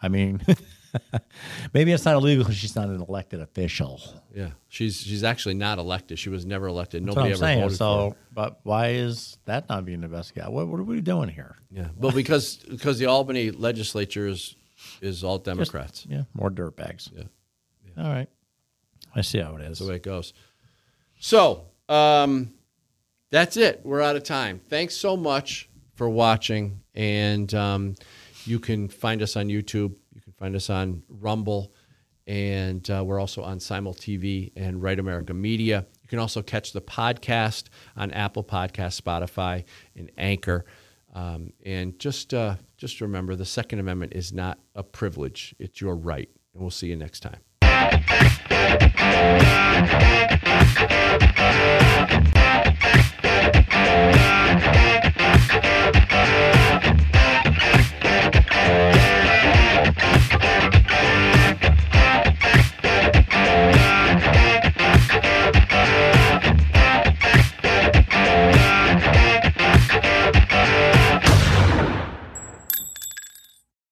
[0.00, 0.40] I mean,
[1.74, 4.00] maybe it's not illegal because she's not an elected official.
[4.34, 6.18] yeah, she's she's actually not elected.
[6.18, 7.02] She was never elected.
[7.04, 7.60] That's Nobody what I'm ever saying.
[7.60, 8.16] voted for So, her.
[8.34, 10.52] but why is that not being investigated?
[10.52, 11.56] What, what are we doing here?
[11.70, 14.54] Yeah, well, because because the Albany legislature is
[15.00, 16.06] is all Democrats.
[16.08, 17.10] Yeah, more dirtbags.
[17.14, 17.24] Yeah.
[18.04, 18.28] All right.
[19.14, 19.68] I see how it is.
[19.68, 20.32] That's the way it goes.
[21.18, 22.52] So um,
[23.30, 23.80] that's it.
[23.84, 24.60] We're out of time.
[24.68, 27.94] Thanks so much for watching, and um,
[28.44, 29.96] you can find us on YouTube.
[30.42, 31.72] Find us on Rumble,
[32.26, 35.86] and uh, we're also on Simul TV and Right America Media.
[36.02, 39.62] You can also catch the podcast on Apple Podcast, Spotify,
[39.94, 40.64] and Anchor.
[41.14, 45.94] Um, and just uh, just remember, the Second Amendment is not a privilege; it's your
[45.94, 46.28] right.
[46.54, 47.38] And we'll see you next time.